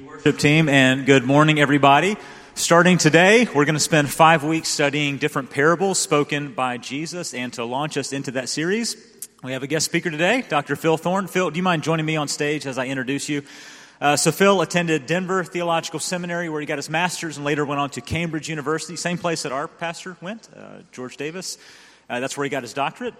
worship 0.00 0.38
team, 0.38 0.68
and 0.68 1.04
good 1.04 1.24
morning, 1.24 1.60
everybody. 1.60 2.16
Starting 2.54 2.98
today, 2.98 3.46
we're 3.54 3.64
going 3.64 3.74
to 3.74 3.80
spend 3.80 4.08
five 4.10 4.42
weeks 4.44 4.68
studying 4.68 5.18
different 5.18 5.50
parables 5.50 5.98
spoken 5.98 6.52
by 6.54 6.78
Jesus. 6.78 7.34
And 7.34 7.52
to 7.54 7.64
launch 7.64 7.96
us 7.96 8.12
into 8.12 8.30
that 8.32 8.48
series, 8.48 8.96
we 9.42 9.52
have 9.52 9.62
a 9.62 9.66
guest 9.66 9.86
speaker 9.86 10.10
today, 10.10 10.44
Dr. 10.48 10.76
Phil 10.76 10.96
Thorne. 10.96 11.26
Phil, 11.26 11.50
do 11.50 11.56
you 11.56 11.62
mind 11.62 11.82
joining 11.82 12.06
me 12.06 12.16
on 12.16 12.28
stage 12.28 12.66
as 12.66 12.78
I 12.78 12.86
introduce 12.86 13.28
you? 13.28 13.42
Uh, 14.00 14.16
so, 14.16 14.32
Phil 14.32 14.62
attended 14.62 15.06
Denver 15.06 15.44
Theological 15.44 16.00
Seminary, 16.00 16.48
where 16.48 16.60
he 16.60 16.66
got 16.66 16.78
his 16.78 16.90
master's, 16.90 17.36
and 17.36 17.44
later 17.44 17.64
went 17.64 17.80
on 17.80 17.90
to 17.90 18.00
Cambridge 18.00 18.48
University, 18.48 18.96
same 18.96 19.18
place 19.18 19.42
that 19.42 19.52
our 19.52 19.68
pastor 19.68 20.16
went, 20.20 20.48
uh, 20.56 20.78
George 20.90 21.16
Davis. 21.16 21.58
Uh, 22.08 22.20
that's 22.20 22.36
where 22.36 22.44
he 22.44 22.50
got 22.50 22.62
his 22.62 22.72
doctorate. 22.72 23.14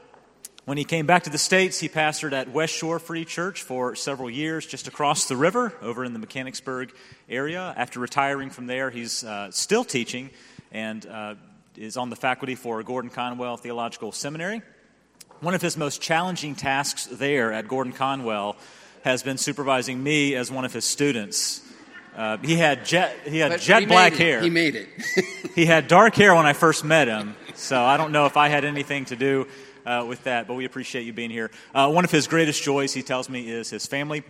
When 0.65 0.79
he 0.79 0.85
came 0.85 1.07
back 1.07 1.25
to 1.25 1.31
the 1.31 1.39
States, 1.39 1.81
he 1.81 1.89
pastored 1.89 2.33
at 2.33 2.53
West 2.53 2.73
Shore 2.73 3.01
Free 3.01 3.25
Church 3.25 3.65
for 3.65 3.97
several 3.97 4.31
years, 4.31 4.65
just 4.65 4.87
across 4.87 5.27
the 5.27 5.35
river 5.35 5.75
over 5.83 6.05
in 6.05 6.13
the 6.13 6.21
Mechanicsburg 6.21 6.93
area. 7.29 7.75
After 7.77 7.99
retiring 7.99 8.49
from 8.49 8.69
there, 8.69 8.89
he's 8.89 9.25
uh, 9.25 9.51
still 9.51 9.83
teaching 9.83 10.31
and 10.71 11.05
uh, 11.05 11.35
is 11.77 11.97
on 11.97 12.11
the 12.11 12.17
faculty 12.17 12.55
for 12.55 12.81
Gordon 12.85 13.11
Conwell 13.11 13.57
Theological 13.57 14.13
Seminary. 14.13 14.63
One 15.41 15.55
of 15.55 15.63
his 15.63 15.77
most 15.77 16.01
challenging 16.01 16.55
tasks 16.55 17.07
there 17.07 17.53
at 17.53 17.67
Gordon 17.67 17.93
Conwell 17.93 18.55
has 19.03 19.25
been 19.25 19.39
supervising 19.39 20.01
me 20.01 20.37
as 20.37 20.49
one 20.49 20.65
of 20.65 20.73
his 20.73 20.85
students. 20.85 21.61
Uh, 22.17 22.37
he 22.37 22.55
had 22.55 22.85
jet, 22.85 23.17
he 23.25 23.39
had 23.39 23.61
jet 23.61 23.81
he 23.81 23.87
black 23.87 24.13
hair. 24.13 24.41
He 24.41 24.51
made 24.51 24.77
it. 24.77 24.89
he 25.57 25.67
had 25.67 25.89
dark 25.89 26.15
hair 26.15 26.37
when 26.37 26.47
I 26.47 26.53
first 26.53 26.85
met 26.85 27.09
him, 27.09 27.35
so 27.55 27.83
I 27.83 27.97
don't 27.97 28.13
know 28.13 28.27
if 28.27 28.37
I 28.37 28.47
had 28.47 28.65
anything 28.65 29.07
to 29.07 29.17
do 29.17 29.49
uh, 29.87 30.05
with 30.09 30.25
that, 30.25 30.47
but 30.47 30.55
we 30.55 30.65
appreciate 30.65 31.03
you 31.03 31.13
being 31.13 31.31
here. 31.31 31.51
Uh, 31.75 31.91
one 31.91 32.05
of 32.05 32.11
his 32.11 32.27
greatest 32.27 32.63
joys, 32.63 32.93
he 32.93 33.03
tells 33.03 33.29
me, 33.29 33.51
is 33.51 33.71
his 33.71 33.87
family. 33.87 34.23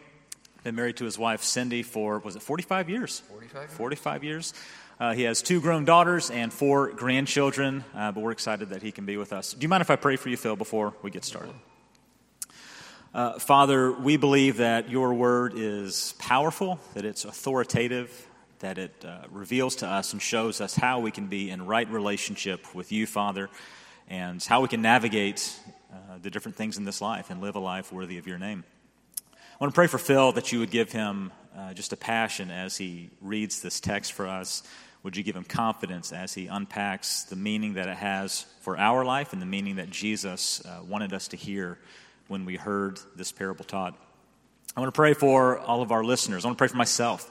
Been 0.64 0.76
married 0.76 0.96
to 0.98 1.04
his 1.04 1.18
wife 1.18 1.42
Cindy 1.42 1.82
for 1.82 2.20
was 2.20 2.36
it 2.36 2.42
45 2.42 2.88
years? 2.88 3.20
45. 3.28 3.70
45 3.70 4.24
years. 4.24 4.54
Uh, 5.00 5.12
he 5.12 5.22
has 5.22 5.42
two 5.42 5.60
grown 5.60 5.84
daughters 5.84 6.30
and 6.30 6.52
four 6.52 6.92
grandchildren, 6.92 7.84
uh, 7.94 8.12
but 8.12 8.20
we're 8.20 8.30
excited 8.30 8.68
that 8.68 8.82
he 8.82 8.92
can 8.92 9.04
be 9.04 9.16
with 9.16 9.32
us. 9.32 9.52
Do 9.52 9.62
you 9.62 9.68
mind 9.68 9.80
if 9.80 9.90
I 9.90 9.96
pray 9.96 10.14
for 10.14 10.28
you, 10.28 10.36
Phil, 10.36 10.54
before 10.54 10.94
we 11.02 11.10
get 11.10 11.24
started? 11.24 11.54
Uh, 13.12 13.38
Father, 13.40 13.90
we 13.90 14.16
believe 14.16 14.58
that 14.58 14.88
your 14.88 15.12
word 15.12 15.54
is 15.56 16.14
powerful, 16.18 16.78
that 16.94 17.04
it's 17.04 17.24
authoritative, 17.24 18.28
that 18.60 18.78
it 18.78 19.04
uh, 19.04 19.22
reveals 19.32 19.76
to 19.76 19.88
us 19.88 20.12
and 20.12 20.22
shows 20.22 20.60
us 20.60 20.76
how 20.76 21.00
we 21.00 21.10
can 21.10 21.26
be 21.26 21.50
in 21.50 21.66
right 21.66 21.90
relationship 21.90 22.72
with 22.72 22.92
you, 22.92 23.06
Father 23.06 23.50
and 24.08 24.42
how 24.42 24.60
we 24.60 24.68
can 24.68 24.82
navigate 24.82 25.58
uh, 25.92 26.18
the 26.22 26.30
different 26.30 26.56
things 26.56 26.78
in 26.78 26.84
this 26.84 27.00
life 27.00 27.30
and 27.30 27.40
live 27.40 27.56
a 27.56 27.58
life 27.58 27.92
worthy 27.92 28.18
of 28.18 28.26
your 28.26 28.38
name. 28.38 28.64
I 29.28 29.56
want 29.60 29.72
to 29.72 29.74
pray 29.74 29.86
for 29.86 29.98
Phil 29.98 30.32
that 30.32 30.52
you 30.52 30.58
would 30.58 30.70
give 30.70 30.90
him 30.92 31.32
uh, 31.56 31.74
just 31.74 31.92
a 31.92 31.96
passion 31.96 32.50
as 32.50 32.76
he 32.76 33.10
reads 33.20 33.62
this 33.62 33.80
text 33.80 34.12
for 34.12 34.26
us. 34.26 34.62
Would 35.02 35.16
you 35.16 35.22
give 35.22 35.36
him 35.36 35.44
confidence 35.44 36.12
as 36.12 36.32
he 36.32 36.46
unpacks 36.46 37.24
the 37.24 37.36
meaning 37.36 37.74
that 37.74 37.88
it 37.88 37.96
has 37.96 38.46
for 38.60 38.78
our 38.78 39.04
life 39.04 39.32
and 39.32 39.42
the 39.42 39.46
meaning 39.46 39.76
that 39.76 39.90
Jesus 39.90 40.64
uh, 40.64 40.80
wanted 40.86 41.12
us 41.12 41.28
to 41.28 41.36
hear 41.36 41.78
when 42.28 42.44
we 42.44 42.56
heard 42.56 43.00
this 43.16 43.32
parable 43.32 43.64
taught? 43.64 43.96
I 44.76 44.80
want 44.80 44.94
to 44.94 44.96
pray 44.96 45.12
for 45.12 45.58
all 45.58 45.82
of 45.82 45.92
our 45.92 46.02
listeners. 46.02 46.44
I 46.44 46.48
want 46.48 46.56
to 46.56 46.62
pray 46.62 46.68
for 46.68 46.76
myself 46.76 47.30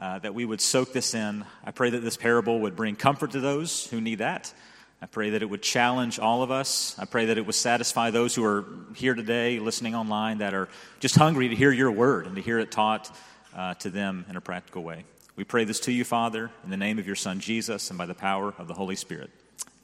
uh, 0.00 0.20
that 0.20 0.34
we 0.34 0.44
would 0.44 0.60
soak 0.60 0.92
this 0.92 1.14
in. 1.14 1.44
I 1.64 1.72
pray 1.72 1.90
that 1.90 2.00
this 2.00 2.16
parable 2.16 2.60
would 2.60 2.76
bring 2.76 2.96
comfort 2.96 3.32
to 3.32 3.40
those 3.40 3.86
who 3.88 4.00
need 4.00 4.20
that. 4.20 4.52
I 5.00 5.06
pray 5.06 5.30
that 5.30 5.42
it 5.42 5.46
would 5.46 5.62
challenge 5.62 6.18
all 6.18 6.42
of 6.42 6.50
us. 6.50 6.96
I 6.98 7.04
pray 7.04 7.26
that 7.26 7.38
it 7.38 7.46
would 7.46 7.54
satisfy 7.54 8.10
those 8.10 8.34
who 8.34 8.44
are 8.44 8.64
here 8.96 9.14
today, 9.14 9.60
listening 9.60 9.94
online, 9.94 10.38
that 10.38 10.54
are 10.54 10.68
just 10.98 11.14
hungry 11.14 11.48
to 11.48 11.54
hear 11.54 11.70
your 11.70 11.92
word 11.92 12.26
and 12.26 12.34
to 12.34 12.42
hear 12.42 12.58
it 12.58 12.72
taught 12.72 13.16
uh, 13.54 13.74
to 13.74 13.90
them 13.90 14.24
in 14.28 14.36
a 14.36 14.40
practical 14.40 14.82
way. 14.82 15.04
We 15.36 15.44
pray 15.44 15.62
this 15.62 15.78
to 15.80 15.92
you, 15.92 16.04
Father, 16.04 16.50
in 16.64 16.70
the 16.70 16.76
name 16.76 16.98
of 16.98 17.06
your 17.06 17.14
Son, 17.14 17.38
Jesus, 17.38 17.90
and 17.90 17.98
by 17.98 18.06
the 18.06 18.14
power 18.14 18.52
of 18.58 18.66
the 18.66 18.74
Holy 18.74 18.96
Spirit. 18.96 19.30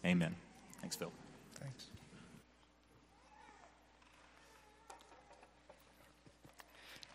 Amen. 0.05 0.35
Thanks, 0.81 0.97
Phil. 0.97 1.13
Thanks. 1.61 1.87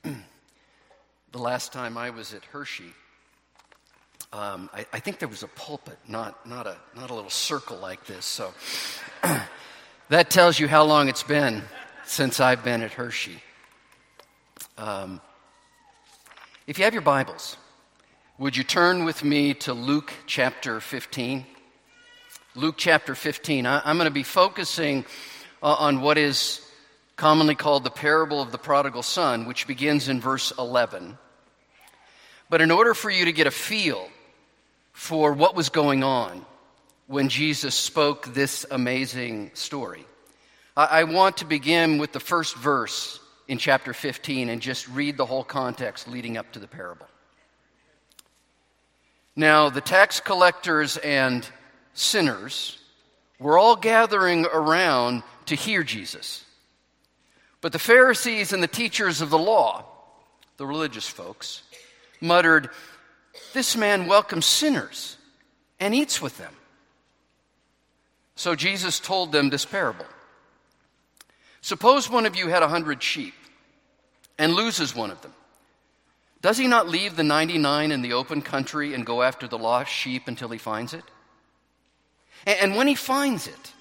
the 1.33 1.37
last 1.37 1.73
time 1.73 1.97
I 1.97 2.11
was 2.11 2.33
at 2.33 2.45
Hershey, 2.45 2.93
um, 4.31 4.69
I, 4.73 4.85
I, 4.93 4.99
think 4.99 5.17
there 5.17 5.27
was 5.27 5.41
a 5.41 5.47
pulpit, 5.47 5.97
not, 6.07 6.45
not, 6.45 6.67
a, 6.67 6.77
not 6.95 7.09
a 7.09 7.15
little 7.15 7.31
circle 7.31 7.77
like 7.77 8.05
this. 8.05 8.25
So 8.25 8.53
that 10.09 10.29
tells 10.29 10.59
you 10.59 10.67
how 10.67 10.83
long 10.83 11.09
it's 11.09 11.23
been 11.23 11.63
since 12.05 12.39
I've 12.39 12.63
been 12.63 12.83
at 12.83 12.93
Hershey. 12.93 13.41
Um, 14.77 15.19
if 16.67 16.77
you 16.77 16.83
have 16.83 16.93
your 16.93 17.01
Bibles, 17.01 17.57
would 18.37 18.55
you 18.55 18.63
turn 18.63 19.03
with 19.03 19.23
me 19.23 19.55
to 19.55 19.73
Luke 19.73 20.13
chapter 20.27 20.79
15? 20.79 21.43
Luke 22.53 22.75
chapter 22.77 23.15
15. 23.15 23.65
I, 23.65 23.89
am 23.89 23.97
going 23.97 24.05
to 24.05 24.11
be 24.11 24.21
focusing 24.21 25.05
uh, 25.63 25.73
on 25.73 26.01
what 26.01 26.19
is 26.19 26.61
commonly 27.15 27.55
called 27.55 27.83
the 27.83 27.89
parable 27.89 28.43
of 28.43 28.51
the 28.51 28.59
prodigal 28.59 29.01
son, 29.01 29.47
which 29.47 29.65
begins 29.65 30.07
in 30.07 30.21
verse 30.21 30.53
11. 30.59 31.17
But 32.47 32.61
in 32.61 32.69
order 32.69 32.93
for 32.93 33.09
you 33.09 33.25
to 33.25 33.31
get 33.31 33.47
a 33.47 33.51
feel 33.51 34.07
for 34.99 35.31
what 35.31 35.55
was 35.55 35.69
going 35.69 36.03
on 36.03 36.45
when 37.07 37.29
Jesus 37.29 37.73
spoke 37.73 38.33
this 38.33 38.65
amazing 38.69 39.49
story. 39.53 40.05
I, 40.75 41.05
want 41.05 41.37
to 41.37 41.45
begin 41.45 41.99
with 41.99 42.11
the 42.11 42.19
first 42.19 42.57
verse 42.57 43.21
in 43.47 43.59
chapter 43.59 43.93
15 43.93 44.49
and 44.49 44.61
just 44.61 44.89
read 44.89 45.15
the 45.15 45.25
whole 45.25 45.45
context 45.45 46.09
leading 46.09 46.35
up 46.35 46.51
to 46.51 46.59
the 46.59 46.67
parable. 46.67 47.07
Now, 49.37 49.69
the 49.69 49.79
tax 49.79 50.19
collectors 50.19 50.97
and 50.97 51.47
sinners 51.93 52.77
were 53.39 53.57
all 53.57 53.77
gathering 53.77 54.45
around 54.47 55.23
to 55.45 55.55
hear 55.55 55.81
Jesus. 55.81 56.43
But 57.61 57.71
the 57.71 57.79
Pharisees 57.79 58.51
and 58.51 58.61
the 58.61 58.67
teachers 58.67 59.21
of 59.21 59.29
the 59.29 59.39
law, 59.39 59.85
the 60.57 60.67
religious 60.67 61.07
folks, 61.07 61.63
muttered, 62.19 62.69
this 63.53 63.75
man 63.75 64.07
welcomes 64.07 64.45
sinners 64.45 65.17
and 65.79 65.95
eats 65.95 66.21
with 66.21 66.37
them. 66.37 66.53
So 68.35 68.55
Jesus 68.55 68.99
told 68.99 69.31
them 69.31 69.49
this 69.49 69.65
parable 69.65 70.05
Suppose 71.61 72.09
one 72.09 72.25
of 72.25 72.35
you 72.35 72.47
had 72.47 72.63
a 72.63 72.69
hundred 72.69 73.03
sheep 73.03 73.33
and 74.37 74.53
loses 74.53 74.95
one 74.95 75.11
of 75.11 75.21
them. 75.21 75.33
Does 76.41 76.57
he 76.57 76.67
not 76.67 76.87
leave 76.87 77.17
the 77.17 77.23
99 77.23 77.91
in 77.91 78.01
the 78.01 78.13
open 78.13 78.41
country 78.41 78.93
and 78.93 79.05
go 79.05 79.21
after 79.21 79.47
the 79.47 79.57
lost 79.57 79.91
sheep 79.91 80.27
until 80.27 80.49
he 80.49 80.57
finds 80.57 80.93
it? 80.93 81.03
And 82.47 82.77
when 82.77 82.87
he 82.87 82.95
finds 82.95 83.47
it, 83.47 83.73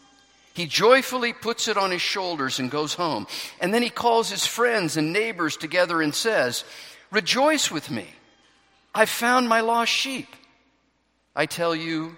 he 0.54 0.66
joyfully 0.66 1.32
puts 1.32 1.68
it 1.68 1.76
on 1.76 1.92
his 1.92 2.02
shoulders 2.02 2.58
and 2.58 2.68
goes 2.68 2.94
home. 2.94 3.28
And 3.60 3.72
then 3.72 3.82
he 3.82 3.90
calls 3.90 4.28
his 4.28 4.44
friends 4.44 4.96
and 4.96 5.12
neighbors 5.12 5.56
together 5.56 6.02
and 6.02 6.12
says, 6.12 6.64
Rejoice 7.12 7.70
with 7.70 7.92
me. 7.92 8.08
I 8.98 9.06
found 9.06 9.48
my 9.48 9.60
lost 9.60 9.92
sheep. 9.92 10.26
I 11.36 11.46
tell 11.46 11.72
you 11.72 12.16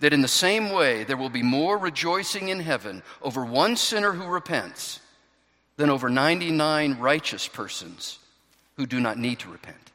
that 0.00 0.12
in 0.12 0.22
the 0.22 0.26
same 0.26 0.72
way, 0.72 1.04
there 1.04 1.16
will 1.16 1.30
be 1.30 1.44
more 1.44 1.78
rejoicing 1.78 2.48
in 2.48 2.58
heaven 2.58 3.04
over 3.22 3.44
one 3.44 3.76
sinner 3.76 4.10
who 4.10 4.24
repents 4.24 4.98
than 5.76 5.88
over 5.88 6.10
99 6.10 6.98
righteous 6.98 7.46
persons 7.46 8.18
who 8.76 8.86
do 8.86 8.98
not 8.98 9.18
need 9.18 9.38
to 9.38 9.52
repent. 9.52 9.92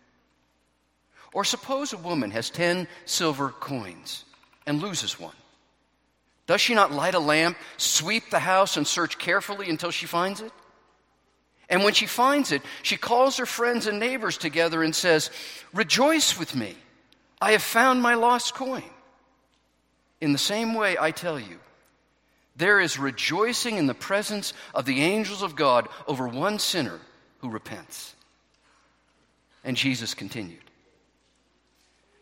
Or 1.33 1.43
suppose 1.43 1.91
a 1.91 1.97
woman 1.97 2.31
has 2.31 2.49
10 2.49 2.87
silver 3.03 3.49
coins 3.49 4.23
and 4.65 4.81
loses 4.81 5.19
one. 5.19 5.35
Does 6.47 6.61
she 6.61 6.75
not 6.75 6.93
light 6.93 7.15
a 7.15 7.19
lamp, 7.19 7.57
sweep 7.75 8.29
the 8.29 8.39
house, 8.39 8.77
and 8.77 8.87
search 8.87 9.17
carefully 9.17 9.69
until 9.69 9.91
she 9.91 10.05
finds 10.05 10.39
it? 10.39 10.53
And 11.69 11.83
when 11.83 11.93
she 11.93 12.05
finds 12.05 12.51
it, 12.51 12.61
she 12.83 12.97
calls 12.97 13.37
her 13.37 13.45
friends 13.45 13.87
and 13.87 13.99
neighbors 13.99 14.37
together 14.37 14.83
and 14.83 14.95
says, 14.95 15.31
Rejoice 15.73 16.37
with 16.37 16.55
me. 16.55 16.75
I 17.41 17.51
have 17.51 17.63
found 17.63 18.01
my 18.01 18.15
lost 18.15 18.53
coin. 18.53 18.83
In 20.21 20.31
the 20.31 20.37
same 20.37 20.73
way, 20.73 20.95
I 20.99 21.11
tell 21.11 21.39
you, 21.39 21.59
there 22.55 22.79
is 22.79 22.97
rejoicing 22.97 23.77
in 23.77 23.87
the 23.87 23.93
presence 23.93 24.53
of 24.73 24.85
the 24.85 25.01
angels 25.01 25.41
of 25.41 25.55
God 25.55 25.89
over 26.07 26.27
one 26.27 26.59
sinner 26.59 26.99
who 27.39 27.49
repents. 27.49 28.15
And 29.63 29.75
Jesus 29.75 30.13
continued. 30.13 30.59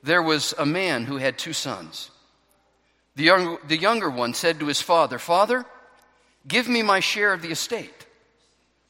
There 0.02 0.24
was 0.24 0.54
a 0.58 0.66
man 0.66 1.06
who 1.06 1.18
had 1.18 1.38
two 1.38 1.54
sons. 1.54 2.10
The, 3.16 3.24
young, 3.24 3.58
the 3.68 3.78
younger 3.78 4.10
one 4.10 4.34
said 4.34 4.60
to 4.60 4.66
his 4.66 4.82
father, 4.82 5.20
Father, 5.20 5.66
give 6.48 6.68
me 6.68 6.82
my 6.82 7.00
share 7.00 7.32
of 7.32 7.42
the 7.42 7.52
estate. 7.52 8.03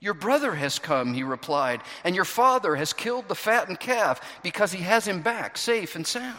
Your 0.00 0.14
brother 0.14 0.54
has 0.54 0.78
come, 0.78 1.12
he 1.12 1.22
replied, 1.22 1.82
and 2.04 2.16
your 2.16 2.24
father 2.24 2.74
has 2.74 2.94
killed 2.94 3.28
the 3.28 3.34
fattened 3.34 3.80
calf 3.80 4.20
because 4.42 4.72
he 4.72 4.82
has 4.82 5.06
him 5.06 5.20
back 5.20 5.58
safe 5.58 5.94
and 5.94 6.06
sound. 6.06 6.38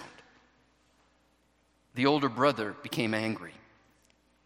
The 1.94 2.08
older 2.08 2.30
brother 2.30 2.76
became 2.82 3.14
angry 3.14 3.54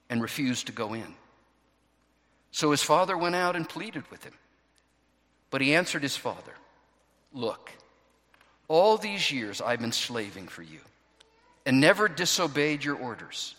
and 0.09 0.21
refused 0.21 0.67
to 0.67 0.73
go 0.73 0.93
in. 0.93 1.15
So 2.51 2.71
his 2.71 2.83
father 2.83 3.17
went 3.17 3.35
out 3.35 3.55
and 3.55 3.67
pleaded 3.67 4.09
with 4.11 4.23
him. 4.23 4.33
But 5.49 5.61
he 5.61 5.75
answered 5.75 6.03
his 6.03 6.17
father, 6.17 6.53
Look, 7.33 7.71
all 8.67 8.97
these 8.97 9.31
years 9.31 9.61
I've 9.61 9.79
been 9.79 9.91
slaving 9.91 10.47
for 10.47 10.61
you 10.61 10.79
and 11.65 11.79
never 11.79 12.07
disobeyed 12.07 12.83
your 12.83 12.95
orders. 12.95 13.55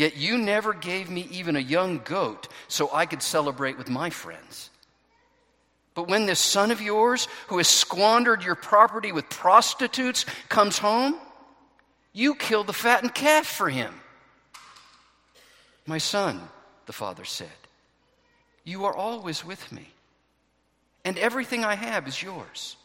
Yet 0.00 0.16
you 0.16 0.38
never 0.38 0.72
gave 0.72 1.10
me 1.10 1.28
even 1.30 1.56
a 1.56 1.60
young 1.60 2.00
goat 2.02 2.48
so 2.68 2.88
I 2.90 3.04
could 3.04 3.22
celebrate 3.22 3.76
with 3.76 3.90
my 3.90 4.08
friends. 4.08 4.70
But 5.92 6.08
when 6.08 6.24
this 6.24 6.40
son 6.40 6.70
of 6.70 6.80
yours, 6.80 7.28
who 7.48 7.58
has 7.58 7.68
squandered 7.68 8.42
your 8.42 8.54
property 8.54 9.12
with 9.12 9.28
prostitutes, 9.28 10.24
comes 10.48 10.78
home, 10.78 11.16
you 12.14 12.34
kill 12.34 12.64
the 12.64 12.72
fattened 12.72 13.14
calf 13.14 13.46
for 13.46 13.68
him. 13.68 13.92
My 15.84 15.98
son, 15.98 16.48
the 16.86 16.94
father 16.94 17.26
said, 17.26 17.48
you 18.64 18.86
are 18.86 18.96
always 18.96 19.44
with 19.44 19.70
me 19.70 19.90
and 21.04 21.18
everything 21.18 21.62
I 21.62 21.74
have 21.74 22.08
is 22.08 22.22
yours. 22.22 22.78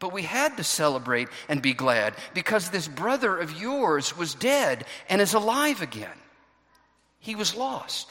But 0.00 0.12
we 0.12 0.22
had 0.22 0.56
to 0.56 0.64
celebrate 0.64 1.28
and 1.48 1.62
be 1.62 1.72
glad 1.72 2.14
because 2.34 2.70
this 2.70 2.88
brother 2.88 3.36
of 3.36 3.60
yours 3.60 4.16
was 4.16 4.34
dead 4.34 4.84
and 5.08 5.20
is 5.20 5.34
alive 5.34 5.82
again. 5.82 6.08
He 7.20 7.36
was 7.36 7.54
lost 7.54 8.10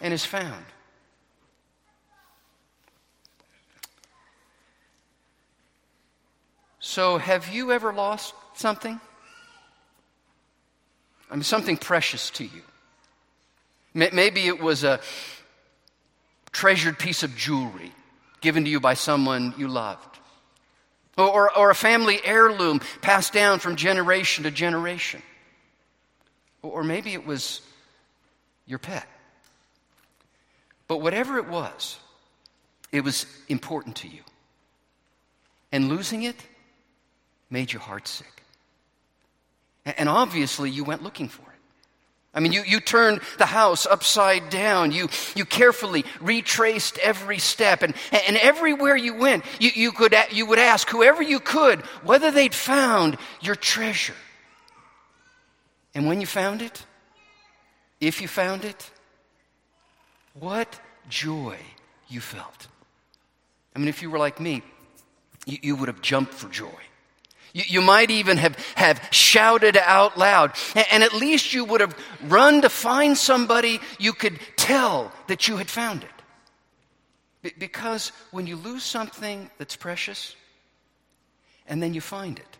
and 0.00 0.12
is 0.12 0.24
found. 0.24 0.64
So, 6.80 7.18
have 7.18 7.48
you 7.48 7.72
ever 7.72 7.92
lost 7.92 8.34
something? 8.54 9.00
I 11.30 11.34
mean, 11.34 11.44
something 11.44 11.76
precious 11.76 12.30
to 12.30 12.44
you. 12.44 12.62
Maybe 13.94 14.46
it 14.46 14.60
was 14.60 14.82
a, 14.82 15.00
treasured 16.52 16.98
piece 16.98 17.22
of 17.22 17.36
jewelry 17.36 17.92
given 18.40 18.64
to 18.64 18.70
you 18.70 18.80
by 18.80 18.94
someone 18.94 19.54
you 19.56 19.68
loved. 19.68 20.09
Or, 21.28 21.56
or, 21.56 21.70
a 21.70 21.74
family 21.74 22.20
heirloom 22.24 22.80
passed 23.00 23.32
down 23.32 23.58
from 23.58 23.76
generation 23.76 24.44
to 24.44 24.50
generation. 24.50 25.22
Or 26.62 26.82
maybe 26.82 27.12
it 27.12 27.26
was 27.26 27.60
your 28.66 28.78
pet. 28.78 29.06
But 30.88 30.98
whatever 30.98 31.38
it 31.38 31.46
was, 31.46 31.98
it 32.92 33.02
was 33.02 33.26
important 33.48 33.96
to 33.96 34.08
you. 34.08 34.22
And 35.72 35.88
losing 35.88 36.22
it 36.22 36.36
made 37.48 37.72
your 37.72 37.82
heart 37.82 38.08
sick. 38.08 38.42
And 39.84 40.08
obviously, 40.08 40.70
you 40.70 40.84
went 40.84 41.02
looking 41.02 41.28
for 41.28 41.42
it. 41.42 41.49
I 42.32 42.38
mean, 42.38 42.52
you, 42.52 42.62
you 42.64 42.80
turned 42.80 43.20
the 43.38 43.46
house 43.46 43.86
upside 43.86 44.50
down. 44.50 44.92
You, 44.92 45.08
you 45.34 45.44
carefully 45.44 46.04
retraced 46.20 46.98
every 46.98 47.38
step. 47.38 47.82
And, 47.82 47.94
and 48.12 48.36
everywhere 48.36 48.96
you 48.96 49.14
went, 49.14 49.44
you, 49.58 49.70
you, 49.74 49.90
could, 49.90 50.14
you 50.30 50.46
would 50.46 50.60
ask 50.60 50.88
whoever 50.88 51.22
you 51.22 51.40
could 51.40 51.80
whether 52.04 52.30
they'd 52.30 52.54
found 52.54 53.18
your 53.40 53.56
treasure. 53.56 54.14
And 55.92 56.06
when 56.06 56.20
you 56.20 56.26
found 56.26 56.62
it, 56.62 56.86
if 58.00 58.22
you 58.22 58.28
found 58.28 58.64
it, 58.64 58.90
what 60.34 60.78
joy 61.08 61.56
you 62.08 62.20
felt. 62.20 62.68
I 63.74 63.80
mean, 63.80 63.88
if 63.88 64.02
you 64.02 64.10
were 64.10 64.18
like 64.18 64.38
me, 64.38 64.62
you, 65.46 65.58
you 65.62 65.76
would 65.76 65.88
have 65.88 66.00
jumped 66.00 66.32
for 66.34 66.48
joy. 66.48 66.68
You, 67.52 67.64
you, 67.66 67.80
might 67.80 68.10
even 68.10 68.36
have, 68.36 68.56
have 68.76 69.00
shouted 69.10 69.76
out 69.76 70.16
loud. 70.16 70.52
And, 70.74 70.86
and 70.92 71.02
at 71.02 71.12
least 71.12 71.52
you 71.52 71.64
would 71.64 71.80
have 71.80 71.96
run 72.24 72.62
to 72.62 72.68
find 72.68 73.16
somebody 73.16 73.80
you 73.98 74.12
could 74.12 74.38
tell 74.56 75.12
that 75.26 75.48
you 75.48 75.56
had 75.56 75.68
found 75.68 76.04
it. 76.04 76.10
Be, 77.42 77.52
because 77.58 78.12
when 78.30 78.46
you 78.46 78.56
lose 78.56 78.82
something 78.82 79.50
that's 79.58 79.76
precious 79.76 80.36
and 81.66 81.82
then 81.82 81.94
you 81.94 82.00
find 82.00 82.38
it, 82.38 82.58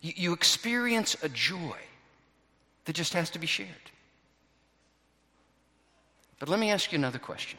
you, 0.00 0.12
you 0.16 0.32
experience 0.32 1.16
a 1.22 1.28
joy 1.28 1.78
that 2.84 2.94
just 2.94 3.12
has 3.14 3.30
to 3.30 3.38
be 3.38 3.46
shared. 3.46 3.68
But 6.38 6.48
let 6.48 6.58
me 6.58 6.70
ask 6.70 6.90
you 6.90 6.98
another 6.98 7.18
question 7.18 7.58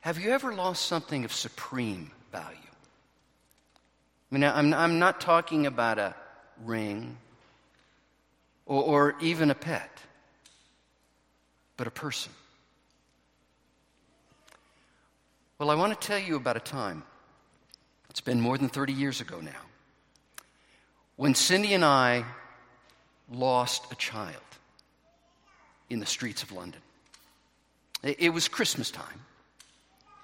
Have 0.00 0.18
you 0.18 0.30
ever 0.30 0.54
lost 0.54 0.86
something 0.86 1.24
of 1.24 1.32
supreme 1.32 2.10
value? 2.32 2.56
I 4.30 4.34
mean, 4.34 4.44
I'm, 4.44 4.72
I'm 4.72 4.98
not 4.98 5.20
talking 5.20 5.66
about 5.66 5.98
a 5.98 6.14
ring 6.64 7.16
or, 8.64 8.82
or 8.82 9.14
even 9.20 9.50
a 9.50 9.54
pet, 9.54 9.90
but 11.76 11.86
a 11.86 11.90
person. 11.90 12.32
Well, 15.58 15.70
I 15.70 15.74
want 15.74 15.98
to 15.98 16.06
tell 16.06 16.18
you 16.18 16.36
about 16.36 16.56
a 16.56 16.60
time, 16.60 17.02
it's 18.08 18.20
been 18.20 18.40
more 18.40 18.56
than 18.56 18.68
30 18.68 18.92
years 18.92 19.20
ago 19.20 19.40
now, 19.40 19.50
when 21.16 21.34
Cindy 21.34 21.74
and 21.74 21.84
I 21.84 22.24
lost 23.30 23.92
a 23.92 23.96
child 23.96 24.36
in 25.90 26.00
the 26.00 26.06
streets 26.06 26.42
of 26.42 26.52
London. 26.52 26.80
It 28.02 28.32
was 28.32 28.48
Christmas 28.48 28.90
time. 28.90 29.20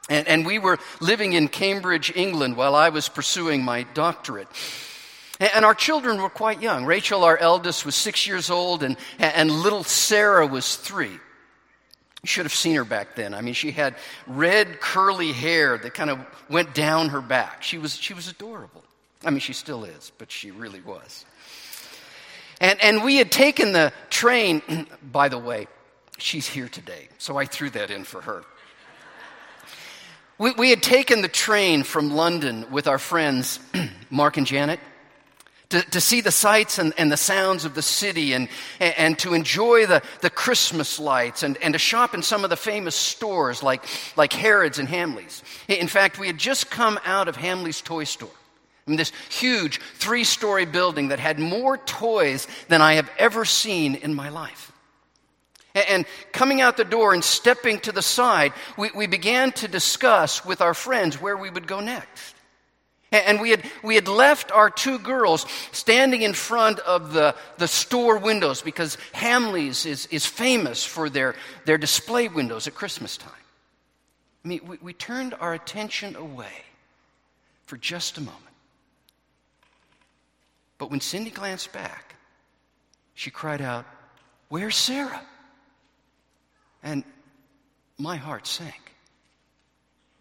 And, 0.08 0.28
and 0.28 0.46
we 0.46 0.58
were 0.58 0.78
living 1.00 1.32
in 1.32 1.48
Cambridge, 1.48 2.12
England, 2.14 2.56
while 2.56 2.74
I 2.74 2.90
was 2.90 3.08
pursuing 3.08 3.64
my 3.64 3.82
doctorate. 3.94 4.48
And 5.38 5.64
our 5.64 5.74
children 5.74 6.22
were 6.22 6.30
quite 6.30 6.62
young. 6.62 6.86
Rachel, 6.86 7.24
our 7.24 7.36
eldest, 7.36 7.84
was 7.84 7.94
six 7.94 8.26
years 8.26 8.48
old, 8.48 8.82
and, 8.82 8.96
and 9.18 9.50
little 9.50 9.84
Sarah 9.84 10.46
was 10.46 10.76
three. 10.76 11.10
You 11.10 12.28
should 12.28 12.46
have 12.46 12.54
seen 12.54 12.76
her 12.76 12.84
back 12.84 13.14
then. 13.14 13.34
I 13.34 13.40
mean, 13.40 13.54
she 13.54 13.70
had 13.70 13.96
red 14.26 14.80
curly 14.80 15.32
hair 15.32 15.76
that 15.78 15.94
kind 15.94 16.10
of 16.10 16.18
went 16.48 16.74
down 16.74 17.10
her 17.10 17.20
back. 17.20 17.62
She 17.62 17.78
was, 17.78 17.96
she 17.96 18.14
was 18.14 18.28
adorable. 18.28 18.82
I 19.24 19.30
mean, 19.30 19.40
she 19.40 19.52
still 19.52 19.84
is, 19.84 20.10
but 20.18 20.30
she 20.30 20.50
really 20.50 20.80
was. 20.80 21.24
And, 22.60 22.82
and 22.82 23.04
we 23.04 23.16
had 23.16 23.30
taken 23.30 23.72
the 23.72 23.92
train, 24.08 24.86
by 25.12 25.28
the 25.28 25.38
way, 25.38 25.66
she's 26.18 26.46
here 26.46 26.68
today, 26.68 27.08
so 27.18 27.36
I 27.36 27.44
threw 27.44 27.70
that 27.70 27.90
in 27.90 28.04
for 28.04 28.22
her. 28.22 28.44
We, 30.38 30.52
we 30.52 30.70
had 30.70 30.82
taken 30.82 31.22
the 31.22 31.28
train 31.28 31.82
from 31.82 32.10
London 32.10 32.66
with 32.70 32.86
our 32.86 32.98
friends, 32.98 33.58
Mark 34.10 34.36
and 34.36 34.46
Janet, 34.46 34.80
to, 35.70 35.80
to 35.82 36.00
see 36.00 36.20
the 36.20 36.30
sights 36.30 36.78
and, 36.78 36.92
and 36.98 37.10
the 37.10 37.16
sounds 37.16 37.64
of 37.64 37.74
the 37.74 37.82
city 37.82 38.34
and, 38.34 38.48
and 38.78 39.18
to 39.18 39.34
enjoy 39.34 39.86
the, 39.86 40.02
the 40.20 40.30
Christmas 40.30 40.98
lights 40.98 41.42
and, 41.42 41.56
and 41.62 41.72
to 41.72 41.78
shop 41.78 42.14
in 42.14 42.22
some 42.22 42.44
of 42.44 42.50
the 42.50 42.56
famous 42.56 42.94
stores 42.94 43.62
like, 43.62 43.82
like 44.16 44.32
Harrods 44.32 44.78
and 44.78 44.88
Hamley's. 44.88 45.42
In 45.68 45.88
fact, 45.88 46.18
we 46.18 46.26
had 46.26 46.38
just 46.38 46.70
come 46.70 47.00
out 47.04 47.28
of 47.28 47.36
Hamley's 47.36 47.80
toy 47.80 48.04
store. 48.04 48.28
I 48.86 48.90
mean, 48.90 48.98
this 48.98 49.12
huge 49.30 49.80
three 49.94 50.22
story 50.22 50.66
building 50.66 51.08
that 51.08 51.18
had 51.18 51.40
more 51.40 51.76
toys 51.78 52.46
than 52.68 52.80
I 52.80 52.94
have 52.94 53.10
ever 53.18 53.44
seen 53.44 53.96
in 53.96 54.14
my 54.14 54.28
life. 54.28 54.70
And 55.76 56.06
coming 56.32 56.62
out 56.62 56.78
the 56.78 56.84
door 56.84 57.12
and 57.12 57.22
stepping 57.22 57.80
to 57.80 57.92
the 57.92 58.02
side, 58.02 58.54
we, 58.78 58.90
we 58.94 59.06
began 59.06 59.52
to 59.52 59.68
discuss 59.68 60.44
with 60.44 60.62
our 60.62 60.72
friends 60.72 61.20
where 61.20 61.36
we 61.36 61.50
would 61.50 61.66
go 61.66 61.80
next. 61.80 62.34
And 63.12 63.40
we 63.40 63.50
had, 63.50 63.62
we 63.84 63.94
had 63.94 64.08
left 64.08 64.50
our 64.50 64.70
two 64.70 64.98
girls 64.98 65.46
standing 65.72 66.22
in 66.22 66.32
front 66.32 66.80
of 66.80 67.12
the, 67.12 67.36
the 67.58 67.68
store 67.68 68.18
windows 68.18 68.62
because 68.62 68.96
Hamley's 69.12 69.86
is, 69.86 70.06
is 70.06 70.26
famous 70.26 70.82
for 70.82 71.08
their, 71.08 71.34
their 71.66 71.78
display 71.78 72.28
windows 72.28 72.66
at 72.66 72.74
Christmas 72.74 73.16
time. 73.16 73.30
I 74.44 74.48
mean, 74.48 74.60
we, 74.66 74.78
we 74.78 74.92
turned 74.92 75.34
our 75.34 75.54
attention 75.54 76.16
away 76.16 76.64
for 77.66 77.76
just 77.76 78.16
a 78.16 78.20
moment. 78.20 78.42
But 80.78 80.90
when 80.90 81.00
Cindy 81.00 81.30
glanced 81.30 81.72
back, 81.72 82.16
she 83.14 83.30
cried 83.30 83.60
out, 83.60 83.84
Where's 84.48 84.76
Sarah? 84.76 85.22
And 86.86 87.02
my 87.98 88.14
heart 88.16 88.46
sank. 88.46 88.94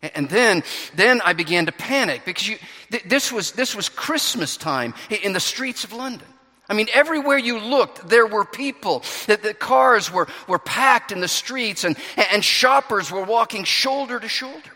And 0.02 0.28
then, 0.30 0.64
then 0.96 1.22
I 1.22 1.34
began 1.34 1.68
to 1.68 1.72
panic 1.72 2.24
because 2.26 2.48
you, 2.48 2.58
th- 2.90 3.04
this, 3.04 3.32
was, 3.32 3.52
this 3.52 3.76
was 3.76 3.88
Christmas 3.88 4.58
time 4.58 4.96
in 5.10 5.34
the 5.34 5.40
streets 5.40 5.84
of 5.84 5.94
London. 5.94 6.28
I 6.68 6.74
mean, 6.74 6.88
everywhere 6.92 7.38
you 7.38 7.60
looked, 7.60 8.10
there 8.10 8.26
were 8.26 8.46
people. 8.46 9.04
The, 9.28 9.38
the 9.38 9.54
cars 9.54 10.12
were, 10.12 10.28
were 10.48 10.58
packed 10.58 11.12
in 11.12 11.22
the 11.22 11.28
streets, 11.28 11.84
and, 11.84 11.96
and 12.18 12.44
shoppers 12.44 13.12
were 13.12 13.24
walking 13.24 13.64
shoulder 13.64 14.20
to 14.20 14.28
shoulder. 14.28 14.72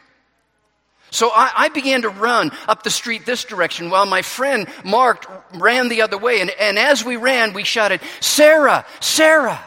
So 1.09 1.31
I, 1.33 1.51
I, 1.55 1.69
began 1.69 2.03
to 2.03 2.09
run 2.09 2.51
up 2.67 2.83
the 2.83 2.91
street 2.91 3.25
this 3.25 3.43
direction 3.43 3.89
while 3.89 4.05
my 4.05 4.21
friend 4.21 4.67
Mark 4.85 5.25
ran 5.55 5.89
the 5.89 6.03
other 6.03 6.19
way. 6.19 6.41
And, 6.41 6.51
and 6.51 6.77
as 6.77 7.03
we 7.03 7.15
ran, 7.17 7.53
we 7.53 7.63
shouted, 7.63 8.01
Sarah, 8.19 8.85
Sarah. 8.99 9.59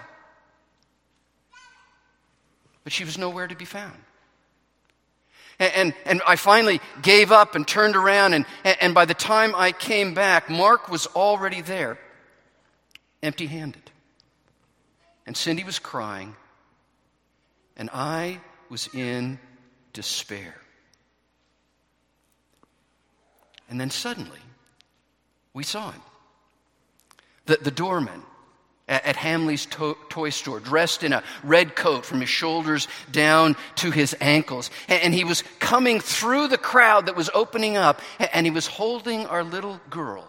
But 2.85 2.93
she 2.93 3.05
was 3.05 3.19
nowhere 3.19 3.47
to 3.47 3.55
be 3.55 3.65
found. 3.65 3.97
And, 5.59 5.73
and, 5.75 5.95
and 6.05 6.23
I 6.27 6.37
finally 6.37 6.81
gave 7.03 7.31
up 7.31 7.55
and 7.55 7.67
turned 7.67 7.97
around. 7.97 8.35
And, 8.35 8.47
and 8.65 8.95
by 8.95 9.05
the 9.05 9.15
time 9.15 9.55
I 9.55 9.73
came 9.73 10.15
back, 10.15 10.51
Mark 10.51 10.89
was 10.89 11.07
already 11.09 11.61
there, 11.61 11.99
empty 13.23 13.47
handed. 13.47 13.91
And 15.27 15.37
Cindy 15.37 15.65
was 15.65 15.79
crying. 15.79 16.35
And 17.77 17.89
I 17.93 18.41
was 18.69 18.89
in 18.93 19.39
despair. 19.93 20.55
And 23.69 23.81
then 23.81 23.91
suddenly, 23.91 24.41
we 25.55 25.63
saw 25.63 25.93
him. 25.93 26.03
The, 27.47 27.59
the 27.63 27.71
doorman 27.71 28.23
at, 28.93 29.17
Hamley's 29.17 29.67
to- 29.67 29.97
toy 30.09 30.31
store, 30.31 30.61
dressed 30.61 31.03
in 31.03 31.13
a 31.13 31.23
red 31.43 31.75
coat 31.75 32.05
from 32.05 32.21
his 32.21 32.29
shoulders 32.29 32.89
down 33.11 33.57
to 33.77 33.91
his 33.91 34.15
ankles. 34.21 34.71
And, 34.89 35.15
he 35.15 35.25
was 35.25 35.43
coming 35.59 36.01
through 36.01 36.49
the 36.49 36.59
crowd 36.59 37.07
that 37.07 37.17
was 37.17 37.31
opening 37.35 37.77
up, 37.77 38.01
and, 38.19 38.31
and 38.33 38.47
he 38.47 38.51
was 38.51 38.67
holding 38.67 39.27
our 39.27 39.45
little 39.45 39.81
girl 39.91 40.29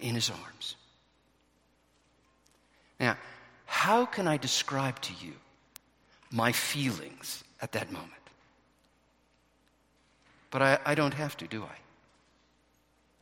in 0.00 0.14
his 0.14 0.30
arms. 0.30 0.76
Now, 3.00 3.16
how 3.66 4.06
can 4.06 4.26
I 4.26 4.36
describe 4.36 5.00
to 5.02 5.12
you 5.24 5.32
my 6.30 6.52
feelings 6.52 7.44
at 7.60 7.72
that 7.72 7.90
moment? 7.92 8.12
But 10.50 10.62
I, 10.62 10.78
I 10.84 10.94
don't 10.94 11.14
have 11.14 11.36
to, 11.38 11.46
do 11.46 11.62
I? 11.62 11.76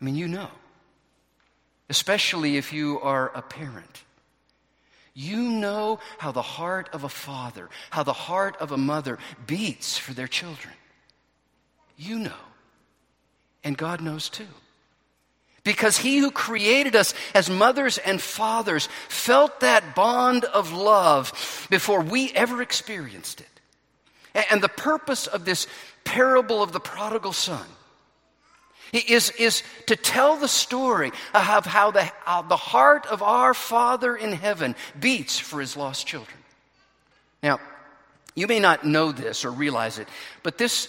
I 0.00 0.04
mean, 0.04 0.14
you 0.14 0.28
know, 0.28 0.48
especially 1.88 2.56
if 2.56 2.72
you 2.72 3.00
are 3.00 3.30
a 3.34 3.42
parent. 3.42 4.02
You 5.18 5.38
know 5.38 5.98
how 6.18 6.30
the 6.30 6.42
heart 6.42 6.90
of 6.92 7.02
a 7.02 7.08
father, 7.08 7.70
how 7.88 8.02
the 8.02 8.12
heart 8.12 8.54
of 8.60 8.70
a 8.70 8.76
mother 8.76 9.18
beats 9.46 9.96
for 9.96 10.12
their 10.12 10.28
children. 10.28 10.74
You 11.96 12.18
know. 12.18 12.44
And 13.64 13.78
God 13.78 14.02
knows 14.02 14.28
too. 14.28 14.46
Because 15.64 15.96
he 15.96 16.18
who 16.18 16.30
created 16.30 16.94
us 16.94 17.14
as 17.34 17.48
mothers 17.48 17.96
and 17.96 18.20
fathers 18.20 18.90
felt 19.08 19.60
that 19.60 19.94
bond 19.94 20.44
of 20.44 20.74
love 20.74 21.66
before 21.70 22.02
we 22.02 22.30
ever 22.32 22.60
experienced 22.60 23.40
it. 23.40 24.44
And 24.50 24.62
the 24.62 24.68
purpose 24.68 25.26
of 25.26 25.46
this 25.46 25.66
parable 26.04 26.62
of 26.62 26.72
the 26.72 26.78
prodigal 26.78 27.32
son 27.32 27.66
is, 28.92 29.30
is 29.32 29.62
to 29.86 29.96
tell 29.96 30.36
the 30.36 30.48
story 30.48 31.12
of 31.34 31.66
how 31.66 31.90
the, 31.90 32.04
how 32.24 32.42
the 32.42 32.56
heart 32.56 33.06
of 33.06 33.22
our 33.22 33.54
Father 33.54 34.16
in 34.16 34.32
heaven 34.32 34.74
beats 34.98 35.38
for 35.38 35.60
his 35.60 35.76
lost 35.76 36.06
children. 36.06 36.38
Now, 37.42 37.60
you 38.34 38.46
may 38.46 38.60
not 38.60 38.84
know 38.84 39.12
this 39.12 39.44
or 39.44 39.50
realize 39.50 39.98
it, 39.98 40.08
but 40.42 40.58
this 40.58 40.88